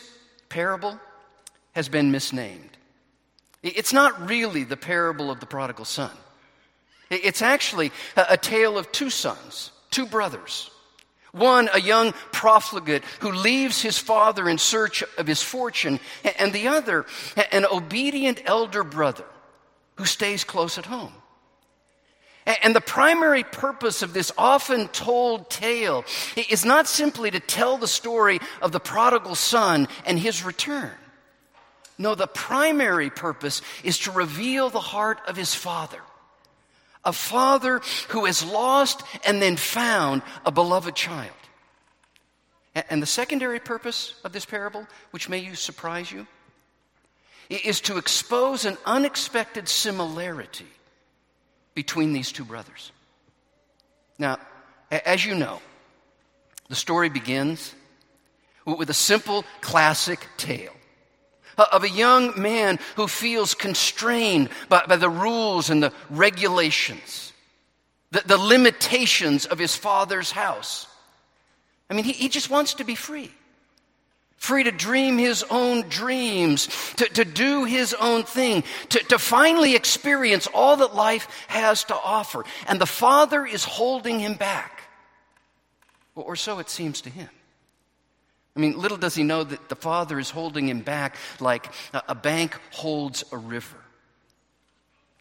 parable 0.50 1.00
has 1.74 1.89
been 1.89 2.12
misnamed. 2.12 2.77
It's 3.63 3.94
not 3.94 4.30
really 4.30 4.63
the 4.63 4.77
parable 4.77 5.32
of 5.32 5.39
the 5.39 5.46
prodigal 5.46 5.86
son. 5.86 6.12
It's 7.10 7.42
actually 7.42 7.92
a, 8.16 8.25
a 8.32 8.38
tale 8.38 8.77
of 8.77 8.92
two 8.92 9.10
sons, 9.10 9.72
two 9.92 10.06
brothers. 10.06 10.70
One, 11.38 11.70
a 11.74 11.79
young 11.79 12.13
profligate 12.32 13.03
who 13.20 13.32
leaves 13.32 13.82
his 13.82 13.98
father 13.98 14.50
in 14.50 14.58
search 14.58 15.03
of 15.17 15.27
his 15.27 15.41
fortune, 15.41 16.00
and 16.39 16.53
the 16.53 16.67
other, 16.67 17.06
an 17.51 17.65
obedient 17.65 18.41
elder 18.46 18.84
brother 18.84 19.25
who 19.96 20.06
stays 20.06 20.44
close 20.44 20.77
at 20.77 20.86
home. 20.86 21.13
And 22.63 22.74
the 22.74 22.82
primary 22.82 23.44
purpose 23.44 24.01
of 24.01 24.13
this 24.13 24.32
often 24.38 24.88
told 24.88 25.50
tale 25.50 26.06
is 26.50 26.63
not 26.63 26.88
simply 26.88 27.29
to 27.32 27.41
tell 27.41 27.77
the 27.77 27.88
story 27.88 28.39
of 28.62 28.72
the 28.72 28.79
prodigal 28.79 29.36
son 29.36 29.89
and 30.06 30.17
his 30.17 30.46
return. 30.46 30.91
No, 31.98 32.15
the 32.15 32.27
primary 32.27 33.10
purpose 33.10 33.62
is 33.84 33.98
to 34.00 34.12
reveal 34.12 34.70
the 34.70 34.79
heart 34.79 35.20
of 35.27 35.36
his 35.36 35.53
father 35.53 36.00
a 37.07 37.13
father 37.13 37.81
who 38.09 38.25
has 38.25 38.45
lost 38.45 39.01
and 39.25 39.41
then 39.41 39.55
found 39.55 40.21
a 40.45 40.51
beloved 40.51 40.93
child. 40.93 41.31
And 42.89 43.01
the 43.01 43.07
secondary 43.07 43.59
purpose 43.59 44.13
of 44.23 44.33
this 44.33 44.45
parable, 44.45 44.85
which 45.09 45.29
may 45.29 45.51
surprise 45.55 46.11
you, 46.11 46.27
is 47.49 47.81
to 47.81 47.97
expose 47.97 48.65
an 48.65 48.77
unexpected 48.85 49.67
similarity 49.67 50.67
between 51.73 52.13
these 52.13 52.31
two 52.31 52.45
brothers. 52.45 52.91
Now, 54.19 54.37
as 54.91 55.25
you 55.25 55.33
know, 55.33 55.61
the 56.67 56.75
story 56.75 57.09
begins 57.09 57.73
with 58.65 58.89
a 58.89 58.93
simple 58.93 59.45
classic 59.61 60.27
tale 60.35 60.76
of 61.57 61.83
a 61.83 61.89
young 61.89 62.39
man 62.39 62.79
who 62.95 63.07
feels 63.07 63.53
constrained 63.53 64.49
by, 64.69 64.85
by 64.85 64.95
the 64.95 65.09
rules 65.09 65.69
and 65.69 65.81
the 65.81 65.93
regulations, 66.09 67.33
the, 68.11 68.21
the 68.25 68.37
limitations 68.37 69.45
of 69.45 69.59
his 69.59 69.75
father's 69.75 70.31
house. 70.31 70.87
I 71.89 71.93
mean, 71.93 72.05
he, 72.05 72.13
he 72.13 72.29
just 72.29 72.49
wants 72.49 72.75
to 72.75 72.83
be 72.83 72.95
free. 72.95 73.31
Free 74.37 74.63
to 74.63 74.71
dream 74.71 75.17
his 75.17 75.43
own 75.49 75.89
dreams, 75.89 76.69
to, 76.97 77.05
to 77.05 77.25
do 77.25 77.63
his 77.63 77.95
own 77.95 78.23
thing, 78.23 78.63
to, 78.89 78.99
to 78.99 79.17
finally 79.17 79.75
experience 79.75 80.47
all 80.53 80.77
that 80.77 80.93
life 80.93 81.27
has 81.47 81.83
to 81.85 81.95
offer. 81.95 82.45
And 82.67 82.79
the 82.79 82.85
Father 82.85 83.47
is 83.47 83.63
holding 83.63 84.19
him 84.19 84.35
back. 84.35 84.83
Or 86.13 86.35
so 86.35 86.59
it 86.59 86.69
seems 86.69 87.01
to 87.01 87.09
him. 87.09 87.29
I 88.57 88.59
mean, 88.59 88.75
little 88.77 88.97
does 88.97 89.13
he 89.13 89.23
know 89.23 89.43
that 89.43 89.69
the 89.69 89.75
Father 89.75 90.17
is 90.17 90.31
holding 90.31 90.67
him 90.67 90.81
back 90.81 91.15
like 91.39 91.71
a 91.93 92.15
bank 92.15 92.59
holds 92.71 93.23
a 93.31 93.37
river 93.37 93.77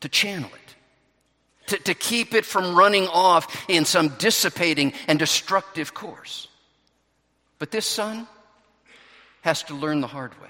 to 0.00 0.08
channel 0.08 0.48
it, 0.54 1.70
to, 1.70 1.76
to 1.84 1.94
keep 1.94 2.32
it 2.32 2.46
from 2.46 2.74
running 2.74 3.06
off 3.08 3.68
in 3.68 3.84
some 3.84 4.08
dissipating 4.18 4.94
and 5.06 5.18
destructive 5.18 5.92
course. 5.92 6.48
But 7.58 7.70
this 7.70 7.84
son 7.84 8.26
has 9.42 9.62
to 9.64 9.74
learn 9.74 10.00
the 10.00 10.06
hard 10.06 10.32
way. 10.40 10.48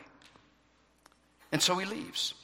And 1.50 1.60
so 1.60 1.76
he 1.78 1.86
leaves. 1.86 2.34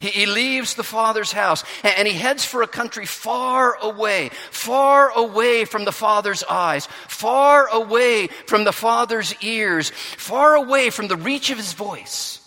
He, 0.00 0.26
leaves 0.26 0.74
the 0.74 0.84
father's 0.84 1.32
house 1.32 1.64
and 1.82 2.06
he 2.06 2.14
heads 2.14 2.44
for 2.44 2.62
a 2.62 2.68
country 2.68 3.04
far 3.04 3.74
away, 3.82 4.30
far 4.50 5.10
away 5.10 5.64
from 5.64 5.84
the 5.84 5.92
father's 5.92 6.44
eyes, 6.44 6.86
far 7.08 7.66
away 7.66 8.28
from 8.46 8.62
the 8.62 8.72
father's 8.72 9.34
ears, 9.42 9.90
far 9.90 10.54
away 10.54 10.90
from 10.90 11.08
the 11.08 11.16
reach 11.16 11.50
of 11.50 11.56
his 11.56 11.72
voice. 11.72 12.40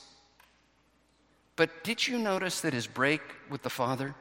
But 1.58 1.84
did 1.84 2.08
you 2.08 2.18
notice 2.18 2.62
that 2.62 2.74
his 2.74 2.88
break 2.88 3.22
with 3.50 3.64
the 3.64 3.70
father 3.70 4.16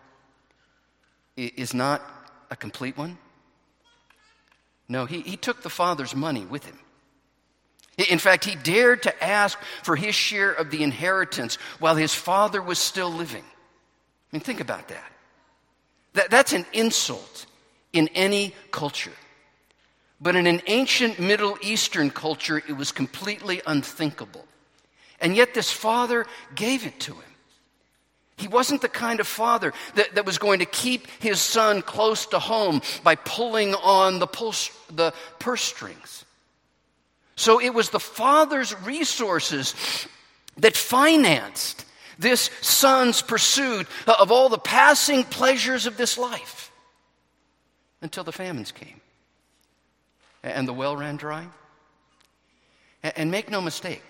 is 1.36 1.72
not 1.72 2.02
a 2.50 2.56
complete 2.56 2.96
one? 2.96 3.16
No, 4.88 5.06
he, 5.06 5.20
he 5.20 5.36
took 5.36 5.62
the 5.62 5.70
father's 5.70 6.16
money 6.16 6.44
with 6.44 6.64
him. 6.64 6.78
In 7.98 8.18
fact, 8.18 8.44
he 8.44 8.54
dared 8.56 9.02
to 9.02 9.24
ask 9.24 9.58
for 9.82 9.96
his 9.96 10.14
share 10.14 10.52
of 10.52 10.70
the 10.70 10.82
inheritance 10.82 11.56
while 11.78 11.96
his 11.96 12.14
father 12.14 12.62
was 12.62 12.78
still 12.78 13.10
living. 13.10 13.44
I 13.44 14.36
mean, 14.36 14.40
think 14.40 14.60
about 14.60 14.88
that. 14.88 15.12
that 16.14 16.30
that's 16.30 16.52
an 16.52 16.64
insult 16.72 17.46
in 17.92 18.08
any 18.14 18.54
culture. 18.70 19.12
But 20.20 20.36
in 20.36 20.46
an 20.46 20.62
ancient 20.66 21.18
Middle 21.18 21.58
Eastern 21.62 22.10
culture, 22.10 22.58
it 22.58 22.76
was 22.76 22.92
completely 22.92 23.62
unthinkable. 23.66 24.44
And 25.20 25.34
yet, 25.34 25.54
this 25.54 25.70
father 25.70 26.26
gave 26.54 26.86
it 26.86 26.98
to 27.00 27.12
him. 27.12 27.22
He 28.36 28.48
wasn't 28.48 28.80
the 28.80 28.88
kind 28.88 29.20
of 29.20 29.26
father 29.26 29.74
that, 29.96 30.14
that 30.14 30.24
was 30.24 30.38
going 30.38 30.60
to 30.60 30.64
keep 30.64 31.06
his 31.20 31.40
son 31.40 31.82
close 31.82 32.24
to 32.26 32.38
home 32.38 32.80
by 33.02 33.14
pulling 33.16 33.74
on 33.74 34.18
the, 34.18 34.26
pulse, 34.26 34.70
the 34.90 35.12
purse 35.38 35.60
strings. 35.60 36.24
So 37.40 37.58
it 37.58 37.72
was 37.72 37.88
the 37.88 37.98
father's 37.98 38.78
resources 38.82 39.74
that 40.58 40.76
financed 40.76 41.86
this 42.18 42.50
son's 42.60 43.22
pursuit 43.22 43.86
of 44.06 44.30
all 44.30 44.50
the 44.50 44.58
passing 44.58 45.24
pleasures 45.24 45.86
of 45.86 45.96
this 45.96 46.18
life 46.18 46.70
until 48.02 48.24
the 48.24 48.30
famines 48.30 48.72
came 48.72 49.00
and 50.42 50.68
the 50.68 50.74
well 50.74 50.94
ran 50.94 51.16
dry. 51.16 51.46
And 53.02 53.30
make 53.30 53.50
no 53.50 53.62
mistake, 53.62 54.04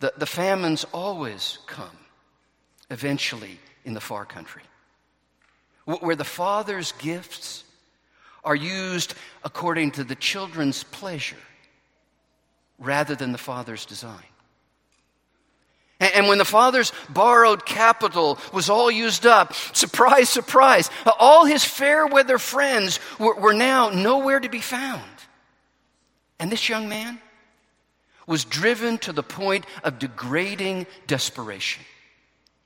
the, 0.00 0.12
the 0.14 0.26
famines 0.26 0.84
always 0.92 1.60
come 1.66 1.96
eventually 2.90 3.58
in 3.86 3.94
the 3.94 4.02
far 4.02 4.26
country, 4.26 4.64
where 5.86 6.14
the 6.14 6.24
father's 6.24 6.92
gifts 6.92 7.64
are 8.44 8.54
used 8.54 9.14
according 9.44 9.92
to 9.92 10.04
the 10.04 10.14
children's 10.14 10.84
pleasure 10.84 11.38
rather 12.82 13.14
than 13.14 13.32
the 13.32 13.38
Father's 13.38 13.86
design. 13.86 14.24
And 16.00 16.26
when 16.26 16.38
the 16.38 16.44
Father's 16.44 16.92
borrowed 17.08 17.64
capital 17.64 18.38
was 18.52 18.68
all 18.68 18.90
used 18.90 19.24
up, 19.24 19.54
surprise, 19.72 20.28
surprise, 20.28 20.90
all 21.20 21.44
his 21.44 21.64
fair 21.64 22.08
weather 22.08 22.38
friends 22.38 22.98
were, 23.20 23.52
now 23.52 23.90
nowhere 23.90 24.40
to 24.40 24.48
be 24.48 24.60
found. 24.60 25.00
And 26.40 26.50
this 26.50 26.68
young 26.68 26.88
man 26.88 27.20
was 28.26 28.44
driven 28.44 28.98
to 28.98 29.12
the 29.12 29.22
point 29.22 29.64
of 29.84 30.00
degrading 30.00 30.88
desperation. 31.06 31.84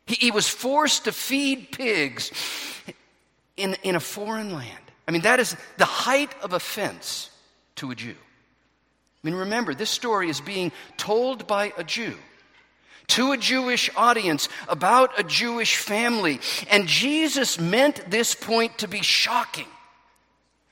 He, 0.06 0.14
he 0.14 0.30
was 0.30 0.48
forced 0.48 1.04
to 1.04 1.12
feed 1.12 1.72
pigs 1.72 2.30
in, 3.58 3.76
in 3.82 3.96
a 3.96 4.00
foreign 4.00 4.54
land. 4.54 4.70
I 5.06 5.10
mean, 5.10 5.22
that 5.22 5.40
is 5.40 5.54
the 5.76 5.84
height 5.84 6.34
of 6.42 6.54
offense 6.54 7.28
to 7.76 7.90
a 7.90 7.94
Jew. 7.94 8.16
I 9.26 9.28
mean, 9.28 9.40
remember, 9.40 9.74
this 9.74 9.90
story 9.90 10.30
is 10.30 10.40
being 10.40 10.70
told 10.96 11.48
by 11.48 11.72
a 11.76 11.82
Jew 11.82 12.14
to 13.08 13.32
a 13.32 13.36
Jewish 13.36 13.90
audience 13.96 14.48
about 14.68 15.18
a 15.18 15.24
Jewish 15.24 15.78
family. 15.78 16.38
And 16.70 16.86
Jesus 16.86 17.58
meant 17.58 18.08
this 18.08 18.36
point 18.36 18.78
to 18.78 18.86
be 18.86 19.02
shocking. 19.02 19.66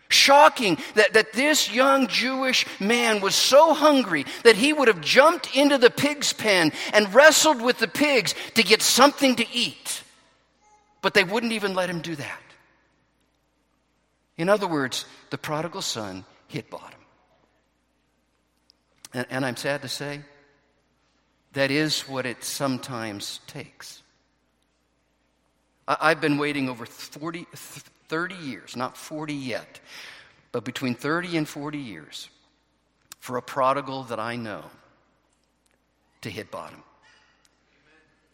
Shocking 0.08 0.78
that, 0.94 1.14
that 1.14 1.32
this 1.32 1.72
young 1.72 2.06
Jewish 2.06 2.64
man 2.78 3.20
was 3.20 3.34
so 3.34 3.74
hungry 3.74 4.24
that 4.44 4.54
he 4.54 4.72
would 4.72 4.86
have 4.86 5.00
jumped 5.00 5.56
into 5.56 5.76
the 5.76 5.90
pig's 5.90 6.32
pen 6.32 6.70
and 6.92 7.12
wrestled 7.12 7.60
with 7.60 7.78
the 7.78 7.88
pigs 7.88 8.36
to 8.54 8.62
get 8.62 8.82
something 8.82 9.34
to 9.34 9.46
eat. 9.52 10.04
But 11.02 11.14
they 11.14 11.24
wouldn't 11.24 11.54
even 11.54 11.74
let 11.74 11.90
him 11.90 12.02
do 12.02 12.14
that. 12.14 12.40
In 14.36 14.48
other 14.48 14.68
words, 14.68 15.06
the 15.30 15.38
prodigal 15.38 15.82
son 15.82 16.24
hit 16.46 16.70
bottom. 16.70 17.00
And, 19.14 19.26
and 19.30 19.46
I'm 19.46 19.56
sad 19.56 19.82
to 19.82 19.88
say, 19.88 20.20
that 21.52 21.70
is 21.70 22.02
what 22.02 22.26
it 22.26 22.42
sometimes 22.44 23.40
takes. 23.46 24.02
I, 25.86 25.96
I've 26.00 26.20
been 26.20 26.36
waiting 26.36 26.68
over 26.68 26.84
40, 26.84 27.46
30 27.54 28.34
years, 28.34 28.76
not 28.76 28.96
40 28.96 29.32
yet, 29.32 29.80
but 30.52 30.64
between 30.64 30.94
30 30.94 31.36
and 31.36 31.48
40 31.48 31.78
years 31.78 32.28
for 33.20 33.36
a 33.36 33.42
prodigal 33.42 34.02
that 34.04 34.18
I 34.18 34.36
know 34.36 34.64
to 36.22 36.30
hit 36.30 36.50
bottom. 36.50 36.82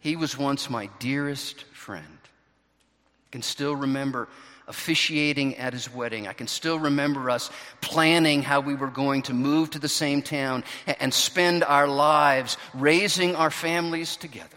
He 0.01 0.17
was 0.17 0.37
once 0.37 0.71
my 0.71 0.89
dearest 0.99 1.65
friend. 1.65 2.07
I 2.07 3.29
can 3.33 3.43
still 3.43 3.77
remember 3.77 4.29
officiating 4.71 5.57
at 5.57 5.73
his 5.73 5.93
wedding. 5.93 6.29
I 6.29 6.33
can 6.33 6.47
still 6.47 6.79
remember 6.79 7.29
us 7.29 7.51
planning 7.81 8.43
how 8.43 8.61
we 8.61 8.75
were 8.75 8.87
going 8.87 9.23
to 9.23 9.35
move 9.35 9.71
to 9.71 9.79
the 9.81 9.89
same 9.89 10.23
town 10.23 10.65
and 11.01 11.13
spend 11.13 11.65
our 11.65 11.89
lives 11.89 12.57
raising 12.73 13.35
our 13.35 13.51
families 13.51 14.17
together. 14.17 14.49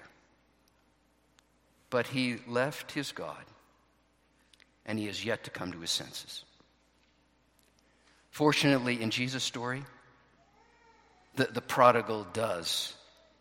But 1.89 2.08
he 2.08 2.38
left 2.47 2.91
his 2.91 3.12
God, 3.12 3.43
and 4.86 4.97
he 4.97 5.08
has 5.08 5.26
yet 5.26 5.43
to 5.45 5.49
come 5.49 5.71
to 5.71 5.80
his 5.80 5.91
senses. 5.91 6.45
Fortunately, 8.30 9.02
in 9.02 9.10
Jesus' 9.10 9.43
story, 9.43 9.84
the, 11.36 11.45
the 11.45 11.62
prodigal 11.62 12.28
does 12.34 12.93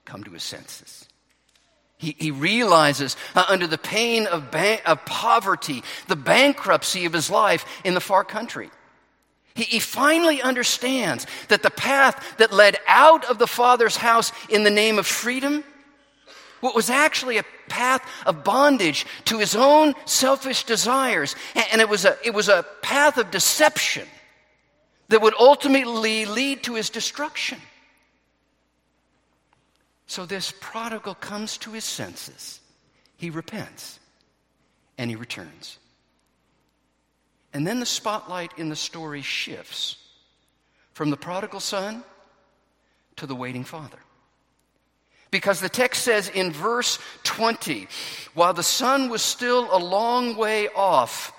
come 0.05 0.25
to 0.25 0.31
his 0.31 0.43
senses. 0.43 1.07
He, 2.03 2.17
he 2.19 2.31
realizes 2.33 3.17
uh, 3.37 3.45
under 3.49 3.69
the 3.69 3.79
pain 3.79 4.27
of, 4.27 4.53
of 4.53 5.05
poverty, 5.07 5.85
the 6.09 6.17
bankruptcy 6.17 7.05
of 7.05 7.13
his 7.13 7.31
life 7.31 7.65
in 7.85 7.95
the 7.95 8.01
far 8.01 8.25
country. 8.25 8.71
He, 9.55 9.63
he 9.63 9.79
finally 9.79 10.43
understands 10.43 11.29
that 11.47 11.63
the 11.63 11.71
path 11.71 12.39
that 12.39 12.53
led 12.53 12.77
out 12.89 13.25
of 13.27 13.39
the 13.39 13.47
Father's 13.47 13.97
house 13.97 14.33
in 14.49 14.65
the 14.65 14.71
name 14.71 14.99
of 14.99 15.07
freedom 15.07 15.63
what 16.59 16.75
was 16.75 16.91
actually 16.91 17.39
a 17.39 17.45
path 17.69 18.05
of 18.27 18.43
bondage 18.43 19.07
to 19.27 19.39
his 19.39 19.55
own 19.55 19.95
selfish 20.05 20.65
desires. 20.65 21.37
And 21.73 21.81
it 21.81 21.89
was 21.89 22.05
a, 22.05 22.17
it 22.25 22.35
was 22.35 22.49
a 22.49 22.65
path 22.83 23.17
of 23.17 23.31
deception 23.31 24.09
that 25.09 25.23
would 25.23 25.35
ultimately 25.39 26.25
lead 26.25 26.65
to 26.65 26.75
his 26.75 26.91
destruction. 26.91 27.59
So 30.13 30.27
this 30.27 30.53
prodigal 30.61 31.15
comes 31.15 31.57
to 31.57 31.73
his 31.73 31.85
senses. 31.85 32.61
He 33.17 33.31
repents 33.31 33.99
and 34.99 35.09
he 35.09 35.17
returns. 35.17 35.79
And 37.55 37.67
then 37.67 37.81
the 37.81 37.87
spotlight 37.87 38.53
in 38.59 38.69
the 38.69 38.77
story 38.77 39.23
shifts 39.23 39.97
from 40.93 41.09
the 41.09 41.17
prodigal 41.17 41.61
son 41.61 42.05
to 43.17 43.27
the 43.27 43.35
waiting 43.35 43.65
father. 43.65 43.97
Because 45.31 45.61
the 45.61 45.71
text 45.71 46.03
says 46.03 46.29
in 46.29 46.53
verse 46.53 46.99
20, 47.23 47.89
while 48.35 48.53
the 48.53 48.63
son 48.63 49.09
was 49.09 49.23
still 49.23 49.75
a 49.75 49.81
long 49.81 50.37
way 50.37 50.69
off, 50.77 51.33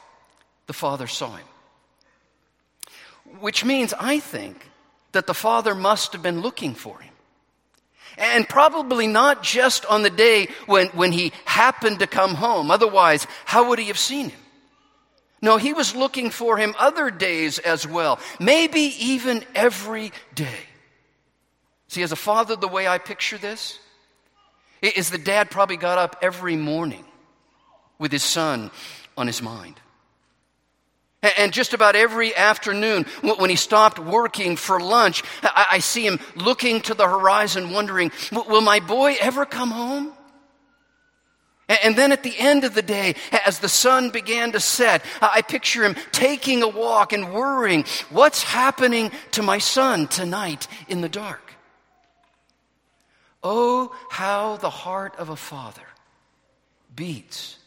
the 0.65 0.73
father 0.73 1.05
saw 1.05 1.35
him. 1.35 1.45
Which 3.39 3.63
means, 3.63 3.93
I 3.99 4.19
think, 4.19 4.67
that 5.11 5.27
the 5.27 5.35
father 5.35 5.75
must 5.75 6.13
have 6.13 6.23
been 6.23 6.41
looking 6.41 6.73
for 6.73 6.97
him. 6.97 7.12
And 8.17 8.47
probably 8.47 9.07
not 9.07 9.43
just 9.43 9.85
on 9.85 10.03
the 10.03 10.09
day 10.09 10.47
when, 10.65 10.87
when 10.89 11.11
he 11.11 11.33
happened 11.45 11.99
to 11.99 12.07
come 12.07 12.35
home. 12.35 12.71
Otherwise, 12.71 13.27
how 13.45 13.69
would 13.69 13.79
he 13.79 13.85
have 13.85 13.97
seen 13.97 14.29
him? 14.29 14.39
No, 15.41 15.57
he 15.57 15.73
was 15.73 15.93
looking 15.93 16.29
for 16.29 16.57
him 16.57 16.73
other 16.79 17.11
days 17.11 17.59
as 17.59 17.85
well. 17.85 18.19
Maybe 18.39 18.93
even 18.99 19.43
every 19.53 20.13
day. 20.35 20.59
See, 21.89 22.01
as 22.01 22.13
a 22.13 22.15
father, 22.15 22.55
the 22.55 22.67
way 22.67 22.87
I 22.87 22.97
picture 22.97 23.37
this 23.37 23.77
is 24.81 25.09
the 25.09 25.17
dad 25.17 25.51
probably 25.51 25.77
got 25.77 25.97
up 25.97 26.17
every 26.21 26.55
morning 26.55 27.03
with 27.99 28.11
his 28.11 28.23
son 28.23 28.71
on 29.17 29.27
his 29.27 29.41
mind. 29.41 29.79
And 31.23 31.53
just 31.53 31.73
about 31.73 31.95
every 31.95 32.35
afternoon, 32.35 33.05
when 33.21 33.49
he 33.49 33.55
stopped 33.55 33.97
working 33.97 34.57
for 34.57 34.79
lunch, 34.79 35.23
I 35.41 35.79
see 35.79 36.05
him 36.05 36.19
looking 36.35 36.81
to 36.81 36.93
the 36.93 37.07
horizon, 37.07 37.71
wondering, 37.71 38.11
will 38.31 38.61
my 38.61 38.81
boy 38.81 39.15
ever 39.21 39.45
come 39.45 39.71
home? 39.71 40.11
And 41.69 41.95
then 41.95 42.11
at 42.11 42.23
the 42.23 42.37
end 42.37 42.65
of 42.65 42.75
the 42.75 42.81
day, 42.81 43.15
as 43.45 43.59
the 43.59 43.69
sun 43.69 44.09
began 44.09 44.51
to 44.51 44.59
set, 44.59 45.03
I 45.21 45.41
picture 45.41 45.85
him 45.85 45.95
taking 46.11 46.61
a 46.61 46.67
walk 46.67 47.13
and 47.13 47.33
worrying, 47.33 47.85
what's 48.09 48.43
happening 48.43 49.09
to 49.31 49.41
my 49.41 49.59
son 49.59 50.07
tonight 50.07 50.67
in 50.89 50.99
the 50.99 51.07
dark? 51.07 51.53
Oh, 53.41 53.95
how 54.09 54.57
the 54.57 54.69
heart 54.69 55.15
of 55.17 55.29
a 55.29 55.37
father 55.37 55.87
beats 56.93 57.57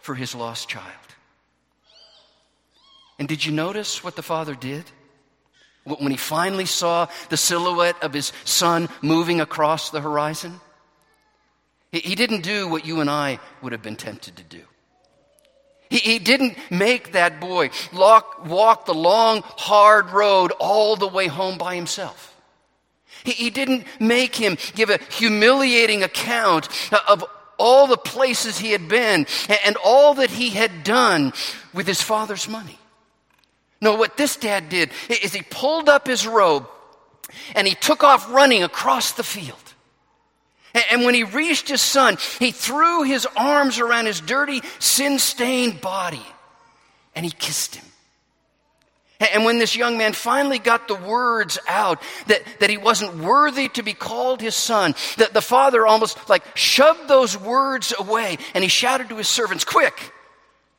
for 0.00 0.14
his 0.14 0.34
lost 0.34 0.68
child. 0.68 1.03
And 3.24 3.28
did 3.30 3.46
you 3.46 3.52
notice 3.52 4.04
what 4.04 4.16
the 4.16 4.22
father 4.22 4.54
did? 4.54 4.84
When 5.84 6.10
he 6.10 6.18
finally 6.18 6.66
saw 6.66 7.08
the 7.30 7.38
silhouette 7.38 7.96
of 8.02 8.12
his 8.12 8.34
son 8.44 8.90
moving 9.00 9.40
across 9.40 9.88
the 9.88 10.02
horizon? 10.02 10.60
He 11.90 12.16
didn't 12.16 12.42
do 12.42 12.68
what 12.68 12.84
you 12.84 13.00
and 13.00 13.08
I 13.08 13.40
would 13.62 13.72
have 13.72 13.80
been 13.80 13.96
tempted 13.96 14.36
to 14.36 14.42
do. 14.42 14.60
He, 15.88 16.18
didn't 16.18 16.58
make 16.70 17.12
that 17.12 17.40
boy 17.40 17.70
walk, 17.94 18.84
the 18.84 18.92
long, 18.92 19.40
hard 19.42 20.10
road 20.10 20.52
all 20.60 20.94
the 20.96 21.08
way 21.08 21.26
home 21.26 21.56
by 21.56 21.76
himself. 21.76 22.38
He 23.24 23.48
didn't 23.48 23.86
make 23.98 24.36
him 24.36 24.58
give 24.74 24.90
a 24.90 25.00
humiliating 25.12 26.02
account 26.02 26.68
of 27.08 27.24
all 27.56 27.86
the 27.86 27.96
places 27.96 28.58
he 28.58 28.72
had 28.72 28.86
been 28.86 29.26
and 29.64 29.78
all 29.82 30.12
that 30.12 30.28
he 30.28 30.50
had 30.50 30.84
done 30.84 31.32
with 31.72 31.86
his 31.86 32.02
father's 32.02 32.50
money. 32.50 32.78
No, 33.80 33.96
what 33.96 34.16
this 34.16 34.36
dad 34.36 34.68
did 34.68 34.90
is 35.08 35.32
he 35.32 35.42
pulled 35.42 35.88
up 35.88 36.06
his 36.06 36.26
robe 36.26 36.66
and 37.54 37.66
he 37.66 37.74
took 37.74 38.02
off 38.02 38.30
running 38.30 38.62
across 38.62 39.12
the 39.12 39.22
field. 39.22 39.58
And 40.90 41.04
when 41.04 41.14
he 41.14 41.22
reached 41.22 41.68
his 41.68 41.80
son, 41.80 42.16
he 42.38 42.50
threw 42.50 43.04
his 43.04 43.26
arms 43.36 43.78
around 43.78 44.06
his 44.06 44.20
dirty, 44.20 44.60
sin 44.80 45.18
stained 45.18 45.80
body 45.80 46.24
and 47.14 47.24
he 47.24 47.30
kissed 47.30 47.76
him. 47.76 47.84
And 49.32 49.44
when 49.44 49.58
this 49.58 49.76
young 49.76 49.96
man 49.96 50.12
finally 50.12 50.58
got 50.58 50.88
the 50.88 50.96
words 50.96 51.58
out 51.68 52.02
that, 52.26 52.42
that 52.58 52.68
he 52.68 52.76
wasn't 52.76 53.16
worthy 53.18 53.68
to 53.70 53.82
be 53.82 53.94
called 53.94 54.40
his 54.40 54.56
son, 54.56 54.94
that 55.18 55.32
the 55.32 55.40
father 55.40 55.86
almost 55.86 56.28
like 56.28 56.44
shoved 56.56 57.06
those 57.08 57.38
words 57.38 57.94
away 57.96 58.38
and 58.54 58.64
he 58.64 58.68
shouted 58.68 59.08
to 59.10 59.16
his 59.16 59.28
servants, 59.28 59.64
Quick, 59.64 60.12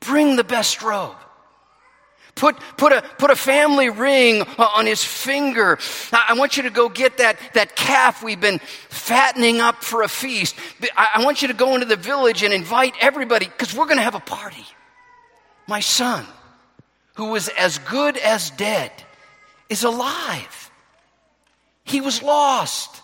bring 0.00 0.36
the 0.36 0.44
best 0.44 0.82
robe. 0.82 1.16
Put, 2.36 2.56
put, 2.76 2.92
a, 2.92 3.02
put 3.18 3.30
a 3.30 3.36
family 3.36 3.88
ring 3.88 4.42
on 4.42 4.84
his 4.84 5.02
finger. 5.02 5.78
I 6.12 6.34
want 6.34 6.58
you 6.58 6.64
to 6.64 6.70
go 6.70 6.90
get 6.90 7.16
that, 7.16 7.38
that 7.54 7.74
calf 7.74 8.22
we've 8.22 8.40
been 8.40 8.58
fattening 8.90 9.60
up 9.60 9.82
for 9.82 10.02
a 10.02 10.08
feast. 10.08 10.54
I 10.94 11.24
want 11.24 11.40
you 11.40 11.48
to 11.48 11.54
go 11.54 11.74
into 11.74 11.86
the 11.86 11.96
village 11.96 12.42
and 12.42 12.52
invite 12.52 12.94
everybody 13.00 13.46
because 13.46 13.74
we're 13.74 13.86
going 13.86 13.96
to 13.96 14.02
have 14.02 14.14
a 14.14 14.20
party. 14.20 14.66
My 15.66 15.80
son, 15.80 16.26
who 17.14 17.30
was 17.30 17.48
as 17.48 17.78
good 17.78 18.18
as 18.18 18.50
dead, 18.50 18.92
is 19.70 19.82
alive. 19.82 20.70
He 21.84 22.02
was 22.02 22.22
lost. 22.22 23.00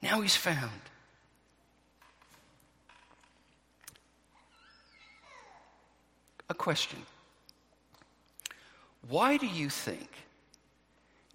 Now 0.00 0.20
he's 0.20 0.36
found. 0.36 0.70
A 6.48 6.54
question. 6.54 7.00
Why 9.08 9.36
do 9.36 9.46
you 9.46 9.68
think 9.68 10.08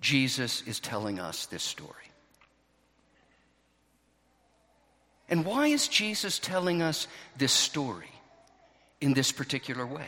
Jesus 0.02 0.64
is 0.66 0.80
telling 0.80 1.20
us 1.20 1.46
this 1.46 1.64
story? 1.64 1.94
And 5.30 5.46
why 5.46 5.68
is 5.68 5.88
Jesus 5.88 6.40
telling 6.40 6.82
us 6.82 7.08
this 7.38 7.52
story 7.52 8.10
in 9.00 9.14
this 9.14 9.32
particular 9.32 9.86
way? 9.86 10.08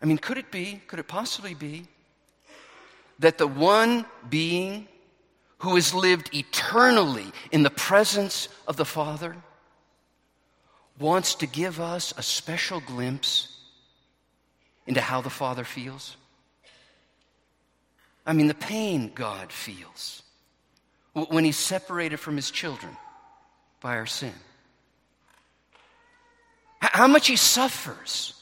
I 0.00 0.06
mean, 0.06 0.18
could 0.18 0.38
it 0.38 0.52
be, 0.52 0.80
could 0.86 0.98
it 0.98 1.08
possibly 1.08 1.54
be, 1.54 1.86
that 3.18 3.38
the 3.38 3.46
one 3.46 4.04
being 4.28 4.86
who 5.58 5.74
has 5.76 5.94
lived 5.94 6.30
eternally 6.34 7.32
in 7.50 7.62
the 7.62 7.70
presence 7.70 8.48
of 8.68 8.76
the 8.76 8.84
Father 8.84 9.36
wants 10.98 11.34
to 11.36 11.46
give 11.46 11.80
us 11.80 12.12
a 12.16 12.22
special 12.22 12.80
glimpse 12.80 13.53
into 14.86 15.00
how 15.00 15.20
the 15.20 15.30
Father 15.30 15.64
feels? 15.64 16.16
I 18.26 18.32
mean, 18.32 18.48
the 18.48 18.54
pain 18.54 19.12
God 19.14 19.52
feels 19.52 20.22
when 21.12 21.44
he's 21.44 21.56
separated 21.56 22.18
from 22.18 22.36
his 22.36 22.50
children 22.50 22.96
by 23.80 23.96
our 23.96 24.06
sin. 24.06 24.32
How 26.80 27.06
much 27.06 27.26
he 27.26 27.36
suffers 27.36 28.34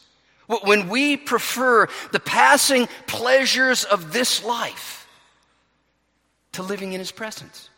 when 0.46 0.88
we 0.88 1.16
prefer 1.16 1.88
the 2.10 2.20
passing 2.20 2.88
pleasures 3.06 3.84
of 3.84 4.12
this 4.12 4.44
life 4.44 5.02
to 6.52 6.62
living 6.62 6.92
in 6.92 6.98
his 6.98 7.10
presence. 7.12 7.70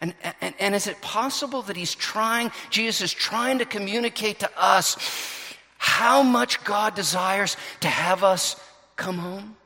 And, 0.00 0.14
and, 0.40 0.54
and 0.58 0.74
is 0.74 0.86
it 0.86 1.00
possible 1.00 1.62
that 1.62 1.76
he's 1.76 1.94
trying, 1.94 2.50
Jesus 2.70 3.02
is 3.02 3.12
trying 3.12 3.58
to 3.58 3.64
communicate 3.64 4.40
to 4.40 4.50
us 4.56 4.96
how 5.82 6.22
much 6.22 6.62
God 6.62 6.94
desires 6.94 7.56
to 7.80 7.88
have 7.88 8.22
us 8.22 8.54
come 8.94 9.18
home? 9.18 9.56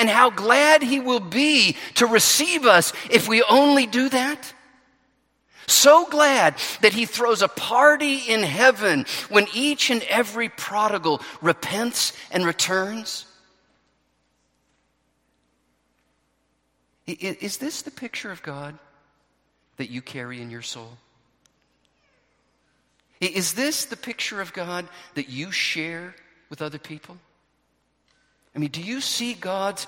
And 0.00 0.10
how 0.10 0.30
glad 0.30 0.82
He 0.82 0.98
will 0.98 1.20
be 1.20 1.76
to 1.94 2.08
receive 2.08 2.66
us 2.66 2.92
if 3.08 3.28
we 3.28 3.44
only 3.44 3.86
do 3.86 4.08
that? 4.08 4.52
So 5.68 6.06
glad 6.06 6.56
that 6.80 6.92
He 6.92 7.06
throws 7.06 7.40
a 7.40 7.46
party 7.46 8.16
in 8.16 8.42
heaven 8.42 9.06
when 9.28 9.46
each 9.54 9.90
and 9.90 10.02
every 10.08 10.48
prodigal 10.48 11.22
repents 11.40 12.12
and 12.32 12.44
returns. 12.44 13.26
Is 17.06 17.58
this 17.58 17.82
the 17.82 17.92
picture 17.92 18.32
of 18.32 18.42
God 18.42 18.76
that 19.76 19.88
you 19.88 20.02
carry 20.02 20.42
in 20.42 20.50
your 20.50 20.62
soul? 20.62 20.98
Is 23.28 23.54
this 23.54 23.84
the 23.84 23.96
picture 23.96 24.40
of 24.40 24.52
God 24.52 24.88
that 25.14 25.28
you 25.28 25.50
share 25.50 26.14
with 26.50 26.62
other 26.62 26.78
people? 26.78 27.16
I 28.54 28.58
mean, 28.58 28.70
do 28.70 28.80
you 28.80 29.00
see 29.00 29.34
God's, 29.34 29.86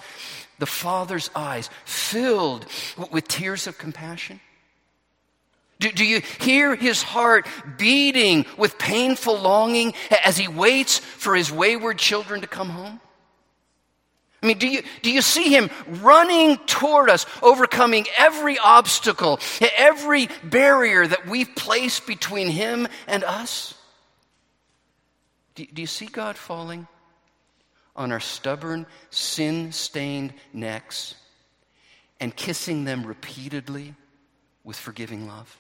the 0.58 0.66
Father's 0.66 1.30
eyes 1.34 1.70
filled 1.84 2.66
with 3.10 3.28
tears 3.28 3.66
of 3.66 3.78
compassion? 3.78 4.40
Do, 5.78 5.92
do, 5.92 6.04
you 6.04 6.22
hear 6.40 6.74
his 6.74 7.02
heart 7.02 7.46
beating 7.76 8.46
with 8.56 8.78
painful 8.78 9.38
longing 9.38 9.92
as 10.24 10.36
he 10.38 10.48
waits 10.48 10.98
for 10.98 11.36
his 11.36 11.52
wayward 11.52 11.98
children 11.98 12.40
to 12.40 12.46
come 12.46 12.70
home? 12.70 13.00
I 14.46 14.48
mean, 14.48 14.58
do 14.58 14.68
you, 14.68 14.82
do 15.02 15.10
you 15.10 15.22
see 15.22 15.50
him 15.50 15.70
running 15.88 16.56
toward 16.66 17.10
us, 17.10 17.26
overcoming 17.42 18.06
every 18.16 18.58
obstacle, 18.58 19.40
every 19.76 20.28
barrier 20.44 21.04
that 21.04 21.26
we've 21.26 21.52
placed 21.56 22.06
between 22.06 22.46
him 22.50 22.86
and 23.08 23.24
us? 23.24 23.74
Do, 25.56 25.66
do 25.66 25.82
you 25.82 25.88
see 25.88 26.06
God 26.06 26.36
falling 26.36 26.86
on 27.96 28.12
our 28.12 28.20
stubborn, 28.20 28.86
sin 29.10 29.72
stained 29.72 30.32
necks 30.52 31.16
and 32.20 32.34
kissing 32.36 32.84
them 32.84 33.04
repeatedly 33.04 33.96
with 34.62 34.76
forgiving 34.76 35.26
love? 35.26 35.58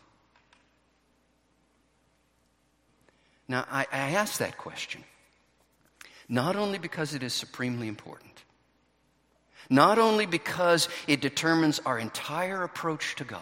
Now, 3.48 3.66
I, 3.68 3.88
I 3.90 4.10
ask 4.12 4.38
that 4.38 4.56
question 4.56 5.02
not 6.28 6.54
only 6.54 6.78
because 6.78 7.14
it 7.14 7.24
is 7.24 7.32
supremely 7.32 7.88
important, 7.88 8.35
not 9.68 9.98
only 9.98 10.26
because 10.26 10.88
it 11.06 11.20
determines 11.20 11.80
our 11.80 11.98
entire 11.98 12.62
approach 12.62 13.16
to 13.16 13.24
God 13.24 13.40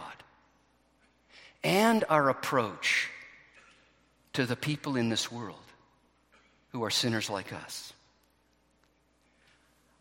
and 1.62 2.04
our 2.08 2.28
approach 2.28 3.10
to 4.34 4.46
the 4.46 4.56
people 4.56 4.96
in 4.96 5.08
this 5.08 5.30
world 5.30 5.58
who 6.72 6.84
are 6.84 6.90
sinners 6.90 7.30
like 7.30 7.52
us. 7.52 7.92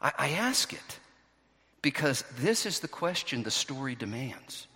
I, 0.02 0.12
I 0.18 0.30
ask 0.32 0.74
it 0.74 1.00
because 1.82 2.24
this 2.40 2.66
is 2.66 2.80
the 2.80 2.88
question 2.88 3.44
the 3.44 3.52
story 3.52 3.96
demands. 3.96 4.68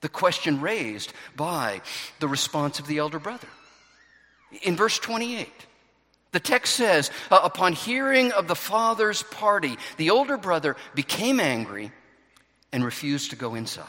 The 0.00 0.08
question 0.08 0.60
raised 0.60 1.12
by 1.36 1.82
the 2.20 2.28
response 2.28 2.78
of 2.78 2.86
the 2.86 2.98
elder 2.98 3.18
brother. 3.18 3.48
In 4.62 4.76
verse 4.76 4.98
28, 4.98 5.48
the 6.32 6.40
text 6.40 6.74
says, 6.74 7.10
uh, 7.30 7.40
upon 7.42 7.72
hearing 7.72 8.32
of 8.32 8.48
the 8.48 8.54
father's 8.54 9.22
party, 9.22 9.76
the 9.96 10.10
older 10.10 10.36
brother 10.36 10.76
became 10.94 11.40
angry 11.40 11.90
and 12.72 12.84
refused 12.84 13.30
to 13.30 13.36
go 13.36 13.54
inside. 13.54 13.86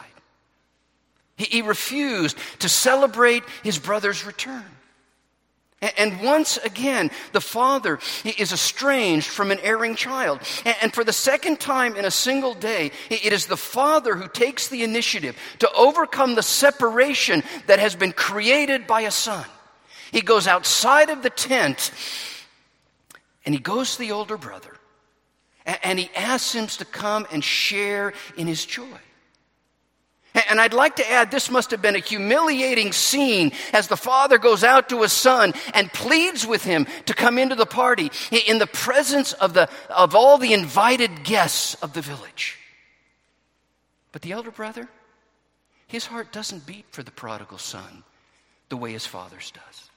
He, 1.35 1.45
he 1.45 1.61
refused 1.61 2.37
to 2.59 2.69
celebrate 2.69 3.43
his 3.63 3.77
brother's 3.77 4.25
return. 4.25 4.65
And 5.97 6.21
once 6.21 6.57
again, 6.57 7.09
the 7.31 7.39
father 7.39 7.99
is 8.25 8.51
estranged 8.51 9.27
from 9.27 9.49
an 9.49 9.59
erring 9.63 9.95
child. 9.95 10.41
And 10.81 10.93
for 10.93 11.05
the 11.05 11.13
second 11.13 11.61
time 11.61 11.95
in 11.95 12.03
a 12.03 12.11
single 12.11 12.53
day, 12.53 12.91
it 13.09 13.31
is 13.31 13.45
the 13.45 13.55
father 13.55 14.15
who 14.15 14.27
takes 14.27 14.67
the 14.67 14.83
initiative 14.83 15.37
to 15.59 15.71
overcome 15.71 16.35
the 16.35 16.43
separation 16.43 17.43
that 17.67 17.79
has 17.79 17.95
been 17.95 18.11
created 18.11 18.87
by 18.87 19.01
a 19.01 19.11
son. 19.11 19.45
He 20.11 20.21
goes 20.21 20.47
outside 20.47 21.09
of 21.09 21.23
the 21.23 21.29
tent 21.29 21.91
and 23.45 23.53
he 23.53 23.59
goes 23.59 23.93
to 23.93 23.99
the 23.99 24.11
older 24.11 24.37
brother 24.37 24.75
and 25.83 25.99
he 25.99 26.09
asks 26.15 26.53
him 26.53 26.67
to 26.67 26.85
come 26.85 27.27
and 27.31 27.43
share 27.43 28.13
in 28.37 28.47
his 28.47 28.65
joy. 28.65 28.85
And 30.47 30.61
I'd 30.61 30.73
like 30.73 30.97
to 30.97 31.11
add, 31.11 31.31
this 31.31 31.49
must 31.49 31.71
have 31.71 31.81
been 31.81 31.95
a 31.95 31.99
humiliating 31.99 32.91
scene 32.91 33.51
as 33.73 33.87
the 33.87 33.97
father 33.97 34.37
goes 34.37 34.63
out 34.63 34.89
to 34.89 35.01
his 35.01 35.11
son 35.11 35.53
and 35.73 35.91
pleads 35.91 36.45
with 36.45 36.63
him 36.63 36.85
to 37.07 37.13
come 37.13 37.37
into 37.37 37.55
the 37.55 37.65
party 37.65 38.11
in 38.31 38.59
the 38.59 38.67
presence 38.67 39.33
of, 39.33 39.53
the, 39.53 39.69
of 39.89 40.15
all 40.15 40.37
the 40.37 40.53
invited 40.53 41.23
guests 41.23 41.75
of 41.75 41.93
the 41.93 42.01
village. 42.01 42.57
But 44.11 44.21
the 44.21 44.31
elder 44.31 44.51
brother, 44.51 44.87
his 45.87 46.05
heart 46.05 46.31
doesn't 46.31 46.65
beat 46.65 46.85
for 46.91 47.01
the 47.03 47.11
prodigal 47.11 47.57
son 47.57 48.03
the 48.69 48.77
way 48.77 48.91
his 48.91 49.05
father's 49.05 49.51
does. 49.51 49.88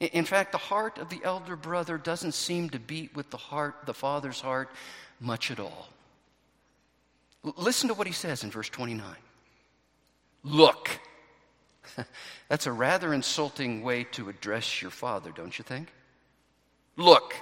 In 0.00 0.24
fact, 0.26 0.52
the 0.52 0.58
heart 0.58 0.98
of 0.98 1.08
the 1.08 1.20
elder 1.24 1.56
brother 1.56 1.96
doesn't 1.96 2.32
seem 2.32 2.70
to 2.70 2.78
beat 2.78 3.16
with 3.16 3.30
the 3.30 3.38
heart, 3.38 3.74
the 3.86 3.94
father's 3.94 4.40
heart, 4.40 4.68
much 5.20 5.50
at 5.50 5.58
all. 5.58 5.88
Listen 7.56 7.88
to 7.88 7.94
what 7.94 8.06
he 8.06 8.12
says 8.12 8.44
in 8.44 8.50
verse 8.50 8.68
29. 8.68 9.06
Look. 10.44 11.00
That's 12.48 12.66
a 12.66 12.72
rather 12.72 13.14
insulting 13.14 13.82
way 13.82 14.04
to 14.12 14.28
address 14.28 14.82
your 14.82 14.90
father, 14.90 15.30
don't 15.30 15.56
you 15.58 15.64
think? 15.64 15.92
Look, 16.96 17.34